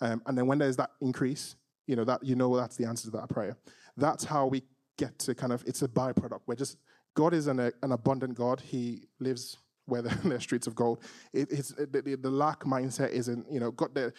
Um, 0.00 0.22
and 0.26 0.36
then 0.36 0.46
when 0.46 0.58
there's 0.58 0.76
that 0.76 0.90
increase, 1.00 1.56
you 1.86 1.96
know 1.96 2.04
that 2.04 2.22
you 2.24 2.34
know 2.34 2.56
that's 2.56 2.76
the 2.76 2.84
answer 2.84 3.04
to 3.10 3.16
that 3.16 3.28
prayer. 3.28 3.56
That's 3.96 4.24
how 4.24 4.46
we 4.46 4.64
get 4.98 5.18
to 5.20 5.34
kind 5.34 5.52
of 5.52 5.62
it's 5.66 5.82
a 5.82 5.88
byproduct. 5.88 6.40
We're 6.46 6.56
just 6.56 6.78
God 7.14 7.32
is 7.32 7.46
an, 7.46 7.60
an 7.60 7.92
abundant 7.92 8.34
God. 8.34 8.60
He 8.60 9.08
lives 9.20 9.56
where 9.86 10.02
the, 10.02 10.40
streets 10.40 10.66
of 10.66 10.74
gold. 10.74 11.02
It, 11.32 11.50
it's 11.50 11.68
the, 11.68 12.18
the, 12.20 12.30
lack 12.30 12.60
mindset 12.64 13.10
isn't 13.10 13.46
you 13.50 13.60
know 13.60 13.70
God 13.70 13.94
the 13.94 14.12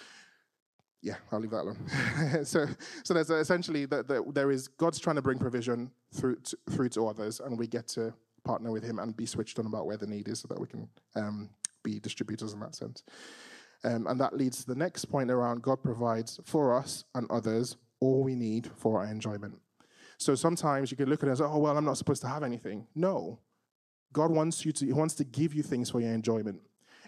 yeah, 1.02 1.16
I'll 1.32 1.40
leave 1.40 1.52
that 1.52 1.62
alone. 1.62 1.88
so, 2.44 2.66
so 3.04 3.14
there's 3.14 3.30
essentially 3.30 3.86
that 3.86 4.08
the, 4.08 4.24
there 4.34 4.52
is 4.52 4.68
God's 4.68 5.00
trying 5.00 5.16
to 5.16 5.22
bring 5.22 5.38
provision 5.38 5.92
through 6.14 6.38
to, 6.38 6.58
through 6.70 6.90
to 6.90 7.08
others, 7.08 7.40
and 7.40 7.58
we 7.58 7.68
get 7.68 7.88
to 7.90 8.14
partner 8.44 8.72
with 8.72 8.84
Him 8.84 9.00
and 9.00 9.16
be 9.16 9.26
switched 9.26 9.60
on 9.60 9.66
about 9.66 9.86
where 9.86 9.98
the 9.98 10.08
need 10.08 10.28
is, 10.28 10.40
so 10.40 10.48
that 10.48 10.60
we 10.60 10.68
can 10.68 10.90
um, 11.16 11.50
be 11.84 12.00
distributors 12.00 12.54
in 12.54 12.60
that 12.62 12.76
sense. 12.76 13.04
Um, 13.84 14.08
and 14.08 14.20
that 14.20 14.36
leads 14.36 14.62
to 14.62 14.68
the 14.68 14.76
next 14.76 15.06
point 15.06 15.30
around 15.30 15.62
God 15.62 15.84
provides 15.84 16.40
for 16.44 16.76
us 16.76 17.04
and 17.14 17.30
others 17.30 17.78
all 18.00 18.24
we 18.24 18.36
need 18.36 18.70
for 18.76 19.00
our 19.00 19.06
enjoyment. 19.06 19.60
So 20.18 20.34
sometimes 20.34 20.90
you 20.90 20.98
can 20.98 21.10
look 21.10 21.22
at 21.22 21.30
it 21.30 21.34
as, 21.34 21.42
oh, 21.42 21.58
well, 21.58 21.78
I'm 21.78 21.86
not 21.86 21.98
supposed 21.98 22.22
to 22.24 22.28
have 22.28 22.44
anything. 22.44 22.88
No. 22.96 23.40
God 24.14 24.32
wants 24.32 24.66
you 24.66 24.72
to, 24.72 24.86
He 24.86 24.94
wants 24.94 25.14
to 25.16 25.24
give 25.24 25.54
you 25.54 25.62
things 25.62 25.92
for 25.92 26.02
your 26.02 26.12
enjoyment. 26.12 26.62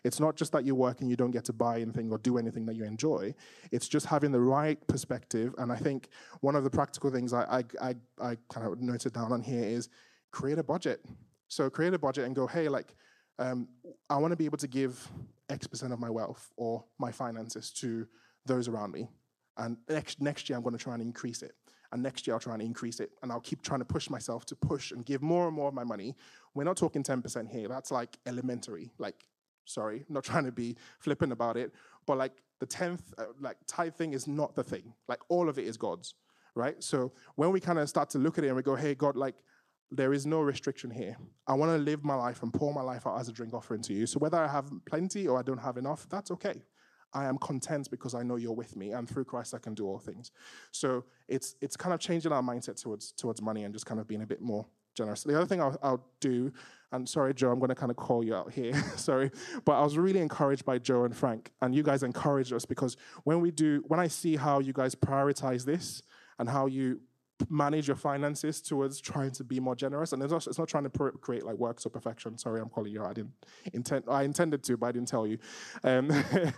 It's 0.04 0.20
not 0.20 0.36
just 0.36 0.52
that 0.54 0.66
you 0.66 0.76
work 0.76 1.02
and 1.02 1.10
you 1.10 1.16
don't 1.16 1.32
get 1.32 1.46
to 1.46 1.54
buy 1.54 1.80
anything 1.80 2.12
or 2.12 2.18
do 2.18 2.38
anything 2.38 2.66
that 2.68 2.76
you 2.76 2.84
enjoy. 2.84 3.34
It's 3.72 3.88
just 3.88 4.06
having 4.06 4.32
the 4.32 4.40
right 4.40 4.86
perspective. 4.88 5.54
And 5.58 5.72
I 5.72 5.76
think 5.76 6.10
one 6.42 6.56
of 6.56 6.64
the 6.64 6.70
practical 6.70 7.10
things 7.10 7.34
I, 7.34 7.44
I, 7.82 7.90
I, 7.90 7.96
I 8.22 8.38
kind 8.50 8.68
of 8.68 8.80
noted 8.82 9.14
down 9.14 9.32
on 9.32 9.42
here 9.42 9.64
is 9.64 9.90
create 10.32 10.58
a 10.58 10.64
budget. 10.64 11.04
So 11.48 11.70
create 11.70 11.94
a 11.94 12.00
budget 12.00 12.26
and 12.26 12.36
go, 12.36 12.48
hey, 12.48 12.70
like, 12.70 12.96
um, 13.40 13.68
I 14.10 14.18
want 14.18 14.32
to 14.32 14.36
be 14.36 14.46
able 14.46 14.58
to 14.58 14.68
give 14.68 15.08
X 15.50 15.66
percent 15.66 15.94
of 15.94 16.00
my 16.00 16.10
wealth 16.10 16.52
or 16.58 16.84
my 17.00 17.12
finances 17.12 17.72
to 17.72 18.08
those 18.46 18.68
around 18.68 18.92
me. 18.92 19.10
And 19.58 19.78
next, 19.90 20.22
next 20.22 20.50
year, 20.50 20.58
I'm 20.58 20.64
going 20.64 20.78
to 20.78 20.84
try 20.84 20.94
and 20.94 21.02
increase 21.02 21.42
it. 21.42 21.54
And 21.92 22.04
next 22.04 22.28
year, 22.28 22.36
I'll 22.36 22.40
try 22.40 22.54
and 22.54 22.62
increase 22.62 23.00
it. 23.00 23.12
And 23.24 23.32
I'll 23.32 23.40
keep 23.40 23.62
trying 23.62 23.80
to 23.80 23.86
push 23.86 24.10
myself 24.10 24.46
to 24.48 24.56
push 24.56 24.92
and 24.92 25.06
give 25.06 25.22
more 25.22 25.48
and 25.48 25.56
more 25.56 25.70
of 25.70 25.74
my 25.74 25.84
money. 25.84 26.16
We're 26.54 26.64
not 26.64 26.78
talking 26.78 27.04
10% 27.04 27.50
here. 27.50 27.68
That's 27.68 27.92
like 27.92 28.18
elementary. 28.26 28.92
Like, 29.00 29.26
sorry, 29.70 30.06
I'm 30.08 30.14
not 30.14 30.24
trying 30.32 30.46
to 30.46 30.52
be 30.52 30.76
flippant 31.00 31.32
about 31.32 31.58
it. 31.58 31.74
But 32.06 32.18
like 32.18 32.34
the 32.60 32.68
10th, 32.68 33.02
uh, 33.18 33.26
like 33.40 33.58
tithe 33.68 33.96
thing 33.96 34.14
is 34.14 34.28
not 34.28 34.56
the 34.56 34.64
thing. 34.64 34.94
Like 35.08 35.20
all 35.30 35.50
of 35.50 35.58
it 35.60 35.66
is 35.66 35.78
God's, 35.78 36.16
right? 36.56 36.82
So 36.84 37.12
when 37.36 37.52
we 37.52 37.60
kind 37.60 37.80
of 37.80 37.88
start 37.90 38.10
to 38.12 38.18
look 38.18 38.38
at 38.38 38.44
it 38.44 38.48
and 38.48 38.56
we 38.56 38.64
go, 38.64 38.76
hey, 38.76 38.96
God, 38.96 39.16
like, 39.16 39.36
there 39.92 40.14
is 40.14 40.26
no 40.26 40.42
restriction 40.42 40.92
here. 40.92 41.18
I 41.48 41.54
want 41.54 41.72
to 41.72 41.78
live 41.78 42.04
my 42.04 42.14
life 42.14 42.44
and 42.44 42.54
pour 42.54 42.72
my 42.72 42.82
life 42.82 43.08
out 43.08 43.20
as 43.20 43.28
a 43.28 43.32
drink 43.32 43.56
offering 43.56 43.82
to 43.84 43.94
you. 43.94 44.06
So 44.06 44.20
whether 44.20 44.38
I 44.38 44.48
have 44.48 44.70
plenty 44.86 45.28
or 45.28 45.40
I 45.40 45.42
don't 45.42 45.58
have 45.58 45.78
enough, 45.78 46.08
that's 46.10 46.30
okay. 46.30 46.62
I 47.14 47.26
am 47.26 47.38
content 47.40 47.90
because 47.90 48.14
I 48.14 48.22
know 48.22 48.36
you're 48.36 48.54
with 48.54 48.76
me, 48.76 48.92
and 48.92 49.10
through 49.10 49.26
Christ 49.26 49.56
I 49.56 49.58
can 49.58 49.74
do 49.74 49.88
all 49.88 49.98
things. 49.98 50.32
So 50.72 51.06
it's 51.28 51.56
it's 51.60 51.76
kind 51.76 51.94
of 51.94 52.00
changing 52.00 52.32
our 52.32 52.44
mindset 52.44 52.80
towards 52.80 53.12
towards 53.14 53.42
money 53.42 53.64
and 53.64 53.74
just 53.74 53.88
kind 53.88 54.00
of 54.00 54.08
being 54.08 54.22
a 54.22 54.28
bit 54.28 54.42
more 54.42 54.68
generous. 54.96 55.24
The 55.24 55.36
other 55.36 55.46
thing 55.46 55.62
I'll, 55.62 55.78
I'll 55.82 56.06
do, 56.20 56.52
and 56.92 57.08
sorry, 57.08 57.34
Joe, 57.34 57.52
I'm 57.52 57.60
going 57.60 57.70
to 57.70 57.76
kind 57.76 57.92
of 57.92 57.98
call 57.98 58.24
you 58.24 58.36
out 58.36 58.52
here, 58.52 58.74
sorry, 58.96 59.32
but 59.66 59.74
I 59.74 59.82
was 59.82 59.98
really 59.98 60.20
encouraged 60.20 60.66
by 60.66 60.80
Joe 60.80 61.04
and 61.04 61.16
Frank, 61.16 61.52
and 61.62 61.74
you 61.74 61.84
guys 61.84 62.04
encouraged 62.04 62.54
us 62.54 62.66
because 62.66 62.98
when 63.24 63.42
we 63.42 63.52
do, 63.52 63.84
when 63.88 64.00
I 64.00 64.08
see 64.08 64.36
how 64.36 64.60
you 64.60 64.74
guys 64.74 64.96
prioritize 64.96 65.66
this 65.66 66.02
and 66.38 66.50
how 66.50 66.68
you 66.68 67.02
manage 67.48 67.88
your 67.88 67.96
finances 67.96 68.62
towards 68.62 69.00
trying 69.00 69.32
to 69.32 69.44
be 69.44 69.60
more 69.60 69.76
generous. 69.76 70.12
And 70.12 70.22
it's 70.22 70.32
not, 70.32 70.48
it's 70.48 70.60
not 70.60 70.68
trying 70.68 70.84
to 70.84 70.90
pr- 70.90 71.10
create 71.10 71.46
like 71.46 71.56
works 71.56 71.86
of 71.86 71.94
perfection. 71.94 72.38
Sorry, 72.38 72.60
I'm 72.60 72.70
calling 72.70 72.92
you. 72.92 73.04
I 73.04 73.14
didn't 73.14 73.34
intend. 73.74 74.06
I 74.10 74.24
intended 74.24 74.64
to, 74.64 74.78
but 74.78 74.88
I 74.88 74.92
didn't 74.92 75.08
tell 75.08 75.26
you. 75.26 75.38
Um, 75.84 76.12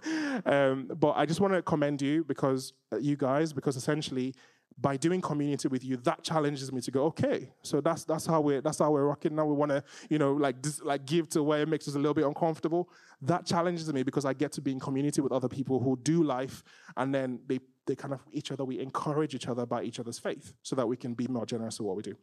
um, 0.45 0.89
but 0.95 1.13
I 1.15 1.25
just 1.25 1.39
want 1.39 1.53
to 1.53 1.61
commend 1.61 2.01
you 2.01 2.23
because 2.23 2.73
uh, 2.91 2.97
you 2.97 3.15
guys, 3.15 3.53
because 3.53 3.75
essentially 3.75 4.33
by 4.77 4.97
doing 4.97 5.21
community 5.21 5.67
with 5.67 5.83
you, 5.83 5.97
that 5.97 6.23
challenges 6.23 6.71
me 6.71 6.81
to 6.81 6.91
go, 6.91 7.05
okay, 7.05 7.49
so 7.61 7.81
that's 7.81 8.03
that's 8.03 8.25
how 8.25 8.41
we're 8.41 8.61
that's 8.61 8.79
how 8.79 8.91
we're 8.91 9.05
rocking 9.05 9.35
now. 9.35 9.45
We 9.45 9.53
want 9.53 9.69
to, 9.71 9.83
you 10.09 10.17
know, 10.17 10.33
like 10.33 10.61
dis, 10.61 10.81
like 10.81 11.05
give 11.05 11.29
to 11.29 11.43
where 11.43 11.61
it 11.61 11.69
makes 11.69 11.87
us 11.87 11.95
a 11.95 11.99
little 11.99 12.13
bit 12.13 12.25
uncomfortable. 12.25 12.89
That 13.21 13.45
challenges 13.45 13.91
me 13.93 14.03
because 14.03 14.25
I 14.25 14.33
get 14.33 14.51
to 14.53 14.61
be 14.61 14.71
in 14.71 14.79
community 14.79 15.21
with 15.21 15.31
other 15.31 15.47
people 15.47 15.79
who 15.79 15.97
do 16.01 16.23
life, 16.23 16.63
and 16.97 17.13
then 17.13 17.39
they 17.47 17.59
they 17.85 17.95
kind 17.95 18.13
of 18.13 18.21
each 18.31 18.51
other. 18.51 18.65
We 18.65 18.79
encourage 18.79 19.35
each 19.35 19.47
other 19.47 19.65
by 19.65 19.83
each 19.83 19.99
other's 19.99 20.19
faith, 20.19 20.53
so 20.63 20.75
that 20.75 20.87
we 20.87 20.97
can 20.97 21.13
be 21.13 21.27
more 21.27 21.45
generous 21.45 21.79
in 21.79 21.85
what 21.85 21.95
we 21.95 22.03
do. 22.03 22.15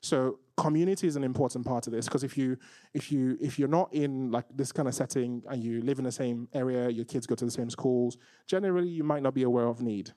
So 0.00 0.38
community 0.56 1.08
is 1.08 1.16
an 1.16 1.24
important 1.24 1.66
part 1.66 1.86
of 1.86 1.92
this 1.92 2.06
because 2.06 2.22
if 2.22 2.38
you 2.38 2.56
if 2.94 3.10
you 3.10 3.36
if 3.40 3.58
you're 3.58 3.68
not 3.68 3.92
in 3.92 4.30
like 4.30 4.44
this 4.54 4.70
kind 4.70 4.86
of 4.86 4.94
setting 4.94 5.42
and 5.48 5.62
you 5.62 5.82
live 5.82 5.98
in 5.98 6.04
the 6.04 6.12
same 6.12 6.48
area, 6.54 6.88
your 6.88 7.04
kids 7.04 7.26
go 7.26 7.34
to 7.34 7.44
the 7.44 7.50
same 7.50 7.68
schools, 7.68 8.16
generally 8.46 8.88
you 8.88 9.02
might 9.02 9.22
not 9.22 9.34
be 9.34 9.42
aware 9.42 9.66
of 9.66 9.82
need 9.82 10.12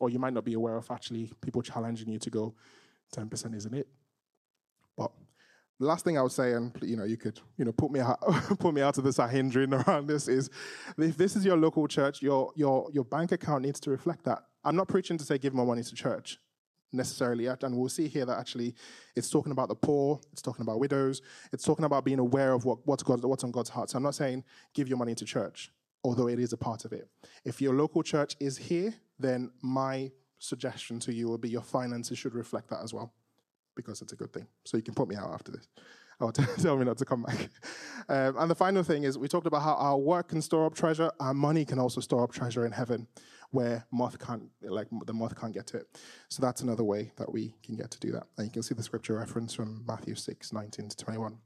or 0.00 0.10
you 0.10 0.18
might 0.18 0.32
not 0.32 0.44
be 0.44 0.54
aware 0.54 0.76
of 0.76 0.90
actually 0.90 1.32
people 1.40 1.62
challenging 1.62 2.08
you 2.08 2.18
to 2.18 2.30
go 2.30 2.54
10% 3.14 3.54
isn't 3.54 3.74
it 3.74 3.88
but 4.96 5.10
the 5.80 5.86
last 5.86 6.04
thing 6.04 6.16
I 6.16 6.22
would 6.22 6.32
say, 6.32 6.52
and 6.52 6.72
you 6.82 6.96
know, 6.96 7.04
you 7.04 7.16
could, 7.16 7.40
you 7.56 7.64
know, 7.64 7.72
put 7.72 7.90
me 7.90 8.00
out, 8.00 8.20
put 8.58 8.74
me 8.74 8.80
out 8.80 8.96
of 8.98 9.04
this 9.04 9.16
hindering 9.30 9.74
around 9.74 10.06
this 10.06 10.28
is, 10.28 10.50
if 10.98 11.16
this 11.16 11.36
is 11.36 11.44
your 11.44 11.56
local 11.56 11.88
church, 11.88 12.22
your 12.22 12.52
your 12.54 12.88
your 12.92 13.04
bank 13.04 13.32
account 13.32 13.62
needs 13.64 13.80
to 13.80 13.90
reflect 13.90 14.24
that. 14.24 14.44
I'm 14.62 14.76
not 14.76 14.88
preaching 14.88 15.18
to 15.18 15.24
say 15.24 15.38
give 15.38 15.52
more 15.52 15.66
money 15.66 15.82
to 15.82 15.94
church 15.94 16.38
necessarily, 16.92 17.46
and 17.46 17.76
we'll 17.76 17.88
see 17.88 18.06
here 18.06 18.24
that 18.24 18.38
actually, 18.38 18.74
it's 19.16 19.28
talking 19.28 19.50
about 19.50 19.68
the 19.68 19.74
poor, 19.74 20.20
it's 20.32 20.40
talking 20.40 20.62
about 20.62 20.78
widows, 20.78 21.22
it's 21.52 21.64
talking 21.64 21.84
about 21.84 22.04
being 22.04 22.20
aware 22.20 22.52
of 22.52 22.64
what 22.64 22.78
what's 22.86 23.02
God, 23.02 23.24
what's 23.24 23.44
on 23.44 23.50
God's 23.50 23.70
heart. 23.70 23.90
So 23.90 23.96
I'm 23.96 24.04
not 24.04 24.14
saying 24.14 24.44
give 24.74 24.88
your 24.88 24.98
money 24.98 25.14
to 25.16 25.24
church, 25.24 25.72
although 26.04 26.28
it 26.28 26.38
is 26.38 26.52
a 26.52 26.56
part 26.56 26.84
of 26.84 26.92
it. 26.92 27.08
If 27.44 27.60
your 27.60 27.74
local 27.74 28.04
church 28.04 28.36
is 28.38 28.56
here, 28.56 28.94
then 29.18 29.50
my 29.62 30.10
suggestion 30.38 30.98
to 31.00 31.12
you 31.12 31.28
will 31.28 31.38
be 31.38 31.48
your 31.48 31.62
finances 31.62 32.18
should 32.18 32.34
reflect 32.34 32.68
that 32.70 32.82
as 32.82 32.92
well, 32.92 33.12
because 33.74 34.02
it's 34.02 34.12
a 34.12 34.16
good 34.16 34.32
thing. 34.32 34.46
So 34.64 34.76
you 34.76 34.82
can 34.82 34.94
put 34.94 35.08
me 35.08 35.16
out 35.16 35.32
after 35.32 35.52
this. 35.52 35.68
Or 36.20 36.30
tell 36.32 36.76
me 36.76 36.84
not 36.84 36.96
to 36.98 37.04
come 37.04 37.24
back. 37.24 37.48
Um, 38.08 38.36
and 38.38 38.48
the 38.48 38.54
final 38.54 38.84
thing 38.84 39.02
is, 39.02 39.18
we 39.18 39.26
talked 39.26 39.48
about 39.48 39.62
how 39.62 39.74
our 39.74 39.98
work 39.98 40.28
can 40.28 40.40
store 40.42 40.64
up 40.64 40.74
treasure. 40.74 41.10
Our 41.18 41.34
money 41.34 41.64
can 41.64 41.80
also 41.80 42.00
store 42.00 42.22
up 42.22 42.32
treasure 42.32 42.64
in 42.64 42.70
heaven, 42.70 43.08
where 43.50 43.84
moth 43.90 44.18
can't, 44.18 44.44
like 44.62 44.86
the 45.06 45.12
moth 45.12 45.38
can't 45.38 45.52
get 45.52 45.66
to 45.68 45.78
it. 45.78 45.88
So 46.28 46.40
that's 46.40 46.60
another 46.60 46.84
way 46.84 47.10
that 47.16 47.32
we 47.32 47.56
can 47.64 47.74
get 47.76 47.90
to 47.90 47.98
do 47.98 48.12
that. 48.12 48.28
And 48.36 48.46
you 48.46 48.52
can 48.52 48.62
see 48.62 48.76
the 48.76 48.82
scripture 48.82 49.16
reference 49.16 49.54
from 49.54 49.84
Matthew 49.88 50.14
6, 50.14 50.52
19 50.52 50.88
to 50.90 50.96
21. 50.96 51.36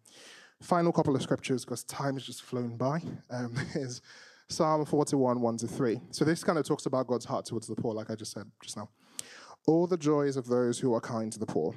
Final 0.60 0.92
couple 0.92 1.16
of 1.16 1.22
scriptures, 1.22 1.64
because 1.64 1.84
time 1.84 2.14
has 2.14 2.24
just 2.24 2.42
flown 2.42 2.76
by, 2.76 3.00
um, 3.30 3.54
is 3.74 4.02
Psalm 4.50 4.84
41, 4.84 5.40
1 5.40 5.56
to 5.58 5.68
3. 5.68 6.00
So 6.10 6.24
this 6.24 6.42
kind 6.42 6.58
of 6.58 6.66
talks 6.66 6.86
about 6.86 7.06
God's 7.06 7.26
heart 7.26 7.44
towards 7.44 7.66
the 7.66 7.74
poor, 7.74 7.94
like 7.94 8.10
I 8.10 8.14
just 8.14 8.32
said 8.32 8.50
just 8.62 8.76
now. 8.76 8.88
All 9.66 9.86
the 9.86 9.98
joys 9.98 10.36
of 10.36 10.46
those 10.46 10.78
who 10.78 10.94
are 10.94 11.00
kind 11.00 11.30
to 11.32 11.38
the 11.38 11.46
poor. 11.46 11.74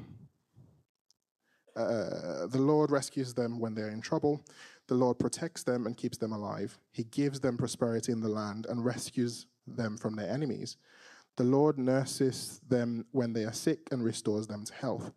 Uh, 1.76 2.48
the 2.48 2.60
Lord 2.60 2.92
rescues 2.92 3.34
them 3.34 3.60
when 3.60 3.76
they're 3.76 3.90
in 3.90 4.02
trouble. 4.02 4.46
The 4.88 4.96
Lord 4.96 5.20
protects 5.20 5.64
them 5.64 5.86
and 5.86 5.98
keeps 5.98 6.18
them 6.18 6.32
alive. 6.32 6.78
He 6.92 7.04
gives 7.04 7.42
them 7.42 7.58
prosperity 7.58 8.14
in 8.14 8.22
the 8.22 8.30
land 8.30 8.66
and 8.70 8.86
rescues 8.86 9.48
them 9.68 9.98
from 9.98 10.16
their 10.16 10.30
enemies. 10.30 10.78
The 11.38 11.44
Lord 11.44 11.78
nurses 11.78 12.62
them 12.68 13.06
when 13.12 13.34
they 13.34 13.44
are 13.44 13.54
sick 13.54 13.90
and 13.92 14.04
restores 14.04 14.48
them 14.48 14.64
to 14.66 14.74
health. 14.74 15.12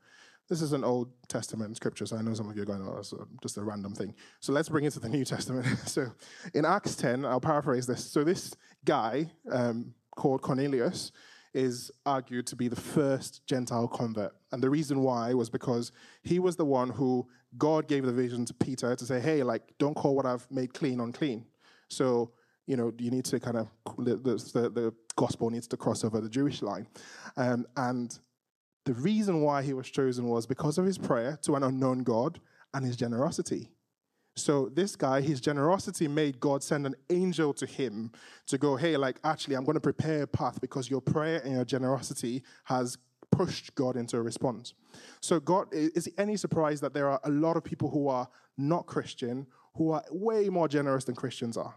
This 0.49 0.61
is 0.61 0.73
an 0.73 0.85
Old 0.85 1.09
Testament 1.29 1.75
scripture, 1.77 2.05
so 2.05 2.17
I 2.17 2.23
know 2.23 2.35
some 2.35 2.51
of 2.51 2.57
you 2.57 2.63
are 2.63 2.67
going, 2.67 2.87
oh, 2.87 2.97
that's 2.97 3.15
just 3.43 3.57
a 3.57 3.63
random 3.63 3.95
thing. 3.95 4.15
So 4.41 4.53
let's 4.53 4.69
bring 4.69 4.85
it 4.85 4.93
to 4.93 5.01
the 5.01 5.09
New 5.09 5.25
Testament. 5.35 5.67
so 5.87 6.07
in 6.53 6.65
Acts 6.65 6.97
10, 6.97 7.25
I'll 7.25 7.41
paraphrase 7.41 7.87
this. 7.87 8.05
So 8.05 8.25
this 8.25 8.55
guy 8.85 9.31
um, 9.51 9.95
called 10.17 10.43
Cornelius 10.43 11.13
is 11.55 11.91
argued 12.05 12.47
to 12.49 12.57
be 12.57 12.69
the 12.69 12.77
first 12.77 13.47
Gentile 13.47 13.89
convert. 13.89 14.35
And 14.53 14.63
the 14.63 14.69
reason 14.69 15.01
why 15.01 15.33
was 15.35 15.49
because 15.49 15.93
he 16.23 16.39
was 16.39 16.57
the 16.57 16.65
one 16.65 16.91
who 16.91 17.27
God 17.57 17.89
gave 17.89 18.05
the 18.05 18.13
vision 18.13 18.45
to 18.47 18.55
Peter 18.55 18.95
to 18.97 19.07
say, 19.07 19.21
hey, 19.21 19.43
like, 19.43 19.63
don't 19.79 19.95
call 19.95 20.17
what 20.17 20.27
I've 20.27 20.51
made 20.51 20.75
clean 20.75 21.01
unclean. 21.01 21.47
So, 21.89 22.33
you 22.67 22.77
know, 22.77 22.93
you 22.99 23.11
need 23.11 23.25
to 23.27 23.39
kind 23.39 23.57
of, 23.57 23.69
the, 23.99 24.17
the, 24.17 24.71
the 24.71 24.95
gospel 25.17 25.49
needs 25.49 25.69
to 25.69 25.77
cross 25.77 26.03
over 26.05 26.21
the 26.21 26.29
Jewish 26.29 26.61
line. 26.61 26.89
Um, 27.37 27.67
and 27.77 28.19
the 28.85 28.95
reason 28.95 29.41
why 29.41 29.63
he 29.63 29.73
was 29.73 29.91
chosen 29.91 30.27
was 30.27 30.47
because 30.47 30.79
of 30.79 30.85
his 30.85 30.99
prayer 30.99 31.39
to 31.43 31.55
an 31.55 31.63
unknown 31.63 32.03
God 32.03 32.41
and 32.73 32.85
his 32.85 32.97
generosity. 32.97 33.71
So 34.37 34.69
this 34.75 34.97
guy, 34.97 35.21
his 35.21 35.41
generosity 35.41 36.09
made 36.09 36.41
God 36.41 36.63
send 36.63 36.87
an 36.87 36.97
angel 37.09 37.55
to 37.55 37.67
him 37.67 38.11
to 38.49 38.59
go, 38.59 38.77
hey, 38.77 38.97
like 38.97 39.21
actually, 39.23 39.55
I'm 39.55 39.65
going 39.65 39.75
to 39.75 39.81
prepare 39.81 40.23
a 40.23 40.27
path 40.27 40.61
because 40.61 40.91
your 40.91 41.01
prayer 41.01 41.41
and 41.45 41.55
your 41.55 41.65
generosity 41.65 42.43
has 42.65 42.99
pushed 43.31 43.75
God 43.75 43.97
into 43.97 44.17
a 44.17 44.23
response. 44.23 44.75
So 45.21 45.41
God, 45.41 45.69
is 45.73 46.09
it 46.09 46.15
any 46.19 46.37
surprise 46.37 46.81
that 46.81 46.95
there 46.95 47.09
are 47.09 47.21
a 47.25 47.31
lot 47.31 47.57
of 47.57 47.65
people 47.65 47.91
who 47.91 48.09
are 48.09 48.29
not 48.59 48.87
Christian 48.87 49.47
who 49.77 49.93
are 49.93 50.05
way 50.11 50.49
more 50.49 50.69
generous 50.69 51.05
than 51.05 51.15
Christians 51.15 51.57
are? 51.57 51.77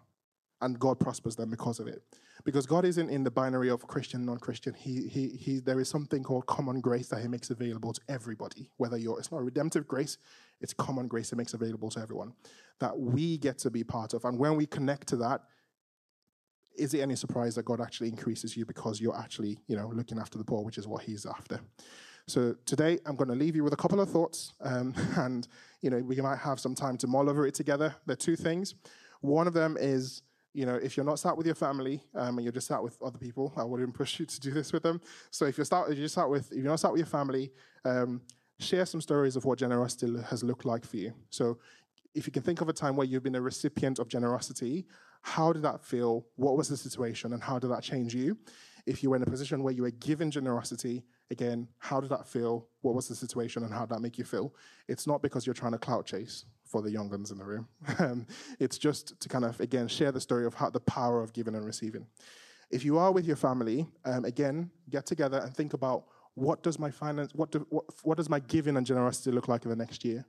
And 0.62 0.80
God 0.80 1.00
prospers 1.00 1.36
them 1.36 1.50
because 1.50 1.80
of 1.80 1.88
it 1.88 2.02
because 2.48 2.66
God 2.66 2.86
isn't 2.86 3.10
in 3.10 3.26
the 3.26 3.30
binary 3.30 3.70
of 3.70 3.86
Christian, 3.88 4.26
non-Christian. 4.26 4.74
He, 4.74 5.08
he, 5.10 5.28
he, 5.30 5.60
there 5.60 5.82
is 5.82 5.90
something 5.90 6.24
called 6.24 6.46
common 6.46 6.80
grace 6.80 7.10
that 7.10 7.22
He 7.22 7.28
makes 7.28 7.50
available 7.50 7.92
to 7.92 8.02
everybody. 8.08 8.70
Whether 8.78 8.98
you're, 8.98 9.20
it's 9.20 9.34
not 9.34 9.44
redemptive 9.44 9.86
grace, 9.86 10.18
it's 10.62 10.74
common 10.74 11.10
grace 11.10 11.32
He 11.32 11.36
makes 11.36 11.54
available 11.54 11.90
to 11.90 12.00
everyone 12.00 12.32
that 12.80 12.98
we 12.98 13.38
get 13.38 13.58
to 13.60 13.70
be 13.70 13.84
part 13.84 14.14
of. 14.14 14.24
And 14.24 14.40
when 14.40 14.56
we 14.56 14.66
connect 14.66 15.08
to 15.10 15.18
that, 15.18 15.42
is 16.78 16.94
it 16.94 17.02
any 17.02 17.18
surprise 17.18 17.56
that 17.56 17.66
God 17.66 17.82
actually 17.82 18.08
increases 18.08 18.56
you 18.56 18.66
because 18.66 19.02
you're 19.02 19.18
actually, 19.18 19.60
you 19.68 19.76
know, 19.76 19.92
looking 19.94 20.18
after 20.18 20.38
the 20.38 20.46
poor, 20.46 20.64
which 20.64 20.78
is 20.78 20.88
what 20.88 21.04
He's 21.04 21.26
after. 21.26 21.60
So 22.28 22.56
today 22.66 23.00
I'm 23.06 23.18
going 23.18 23.30
to 23.30 23.36
leave 23.36 23.58
you 23.58 23.64
with 23.66 23.74
a 23.74 23.78
couple 23.78 24.00
of 24.00 24.10
thoughts, 24.10 24.54
um, 24.62 24.94
and 25.18 25.46
you 25.82 25.90
know, 25.90 25.98
we 25.98 26.16
might 26.18 26.40
have 26.40 26.62
some 26.62 26.76
time 26.76 26.98
to 27.00 27.08
mull 27.08 27.30
over 27.30 27.46
it 27.46 27.56
together. 27.56 27.96
There 28.06 28.14
are 28.14 28.16
two 28.16 28.38
things. 28.38 28.76
One 29.20 29.48
of 29.48 29.54
them 29.54 29.76
is 29.78 30.22
you 30.58 30.66
know, 30.66 30.74
if 30.74 30.98
you're 30.98 31.06
not 31.06 31.20
sat 31.20 31.38
with 31.38 31.46
your 31.46 31.54
family 31.54 32.02
um, 32.16 32.40
and 32.40 32.44
you're 32.44 32.52
just 32.52 32.66
sat 32.66 32.82
with 32.82 33.00
other 33.04 33.20
people, 33.20 33.54
I 33.56 33.64
wouldn't 33.64 33.94
push 34.02 34.20
you 34.20 34.26
to 34.26 34.40
do 34.40 34.50
this 34.50 34.74
with 34.74 34.82
them. 34.82 35.00
So 35.30 35.46
if 35.46 35.56
you're 35.56 35.66
start, 35.66 35.92
if 35.92 36.00
you 36.00 36.08
start 36.08 36.32
with, 36.32 36.52
if 36.52 36.58
you're 36.58 36.66
not 36.66 36.80
sat 36.80 36.92
with 36.92 36.98
your 36.98 37.06
family, 37.06 37.52
um, 37.86 38.22
share 38.60 38.88
some 38.88 39.00
stories 39.00 39.36
of 39.36 39.46
what 39.46 39.60
generosity 39.60 40.12
has 40.32 40.44
looked 40.44 40.66
like 40.66 40.84
for 40.84 40.98
you. 40.98 41.14
So 41.30 41.60
if 42.16 42.26
you 42.26 42.34
can 42.34 42.42
think 42.42 42.62
of 42.62 42.70
a 42.70 42.74
time 42.74 42.96
where 42.96 43.06
you've 43.06 43.22
been 43.22 43.36
a 43.36 43.42
recipient 43.42 44.00
of 44.00 44.08
generosity, 44.08 44.88
how 45.22 45.54
did 45.54 45.62
that 45.62 45.86
feel? 45.86 46.26
What 46.38 46.58
was 46.58 46.70
the 46.70 46.78
situation, 46.78 47.34
and 47.34 47.44
how 47.44 47.60
did 47.60 47.70
that 47.70 47.84
change 47.84 48.16
you? 48.16 48.36
If 48.88 49.04
you 49.04 49.12
were 49.12 49.18
in 49.18 49.22
a 49.22 49.28
position 49.28 49.62
where 49.62 49.74
you 49.74 49.84
were 49.84 49.92
given 49.92 50.32
generosity, 50.32 51.04
again, 51.30 51.68
how 51.78 52.02
did 52.02 52.10
that 52.10 52.28
feel? 52.28 52.68
What 52.82 52.96
was 52.96 53.08
the 53.08 53.16
situation, 53.16 53.62
and 53.62 53.72
how 53.72 53.82
did 53.82 53.90
that 53.90 54.02
make 54.02 54.18
you 54.18 54.26
feel? 54.26 54.56
It's 54.88 55.06
not 55.06 55.22
because 55.22 55.46
you're 55.46 55.54
trying 55.54 55.74
to 55.74 55.78
clout 55.78 56.08
chase 56.08 56.46
for 56.68 56.82
the 56.82 56.92
young 56.92 57.10
ones 57.10 57.32
in 57.32 57.38
the 57.38 57.46
room. 57.46 57.68
Um, 58.00 58.28
it's 58.60 58.78
just 58.78 59.20
to 59.20 59.30
kind 59.30 59.44
of, 59.44 59.60
again, 59.60 59.88
share 59.88 60.12
the 60.12 60.22
story 60.22 60.46
of 60.46 60.54
how 60.54 60.70
the 60.70 60.80
power 60.82 61.22
of 61.24 61.34
giving 61.34 61.56
and 61.56 61.66
receiving. 61.66 62.06
If 62.70 62.86
you 62.86 62.98
are 62.98 63.12
with 63.12 63.26
your 63.26 63.36
family, 63.36 63.88
um, 64.06 64.26
again, 64.26 64.70
get 64.90 65.06
together 65.06 65.40
and 65.40 65.56
think 65.56 65.74
about 65.74 66.04
what 66.36 66.62
does 66.62 66.78
my 66.78 66.92
finance, 66.92 67.34
what, 67.34 67.52
do, 67.52 67.66
what, 67.70 67.86
what 68.04 68.18
does 68.18 68.30
my 68.30 68.40
giving 68.40 68.78
and 68.78 68.86
generosity 68.86 69.32
look 69.32 69.48
like 69.48 69.64
in 69.64 69.70
the 69.70 69.76
next 69.76 70.06
year? 70.06 70.26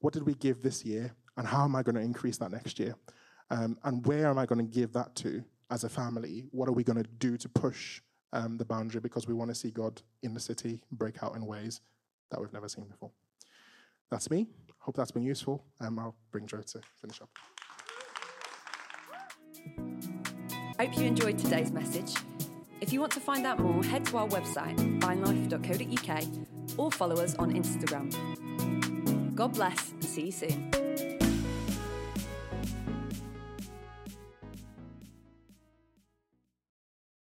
What 0.00 0.12
did 0.12 0.24
we 0.24 0.34
give 0.34 0.62
this 0.62 0.84
year? 0.84 1.14
And 1.36 1.46
how 1.46 1.64
am 1.64 1.76
I 1.76 1.82
going 1.82 1.94
to 1.94 2.00
increase 2.00 2.38
that 2.38 2.50
next 2.50 2.80
year? 2.80 2.96
Um, 3.50 3.78
and 3.84 4.04
where 4.06 4.26
am 4.26 4.38
I 4.38 4.46
going 4.46 4.58
to 4.58 4.72
give 4.72 4.92
that 4.94 5.14
to 5.16 5.44
as 5.70 5.84
a 5.84 5.88
family? 5.88 6.46
What 6.50 6.68
are 6.68 6.72
we 6.72 6.82
going 6.82 7.02
to 7.02 7.08
do 7.18 7.36
to 7.36 7.48
push 7.48 8.00
um, 8.32 8.56
the 8.56 8.64
boundary 8.64 9.00
because 9.00 9.28
we 9.28 9.34
want 9.34 9.50
to 9.50 9.54
see 9.54 9.70
God 9.70 10.02
in 10.22 10.34
the 10.34 10.40
city 10.40 10.80
break 10.90 11.22
out 11.22 11.36
in 11.36 11.46
ways 11.46 11.80
that 12.30 12.40
we've 12.40 12.52
never 12.52 12.68
seen 12.68 12.86
before? 12.86 13.12
That's 14.10 14.30
me. 14.30 14.48
Hope 14.86 14.94
that's 14.94 15.10
been 15.10 15.24
useful. 15.24 15.64
Um, 15.80 15.98
I'll 15.98 16.14
bring 16.30 16.46
Joe 16.46 16.62
to 16.62 16.80
finish 17.00 17.20
up. 17.20 17.28
Hope 20.78 20.96
you 20.96 21.04
enjoyed 21.04 21.38
today's 21.38 21.72
message. 21.72 22.14
If 22.80 22.92
you 22.92 23.00
want 23.00 23.10
to 23.12 23.20
find 23.20 23.44
out 23.46 23.58
more, 23.58 23.82
head 23.82 24.04
to 24.06 24.18
our 24.18 24.28
website, 24.28 24.76
vinelife.co.uk, 25.00 26.78
or 26.78 26.92
follow 26.92 27.16
us 27.16 27.34
on 27.34 27.52
Instagram. 27.52 28.14
God 29.34 29.54
bless 29.54 29.90
and 29.90 30.04
see 30.04 30.26
you 30.26 30.32
soon. 30.32 30.85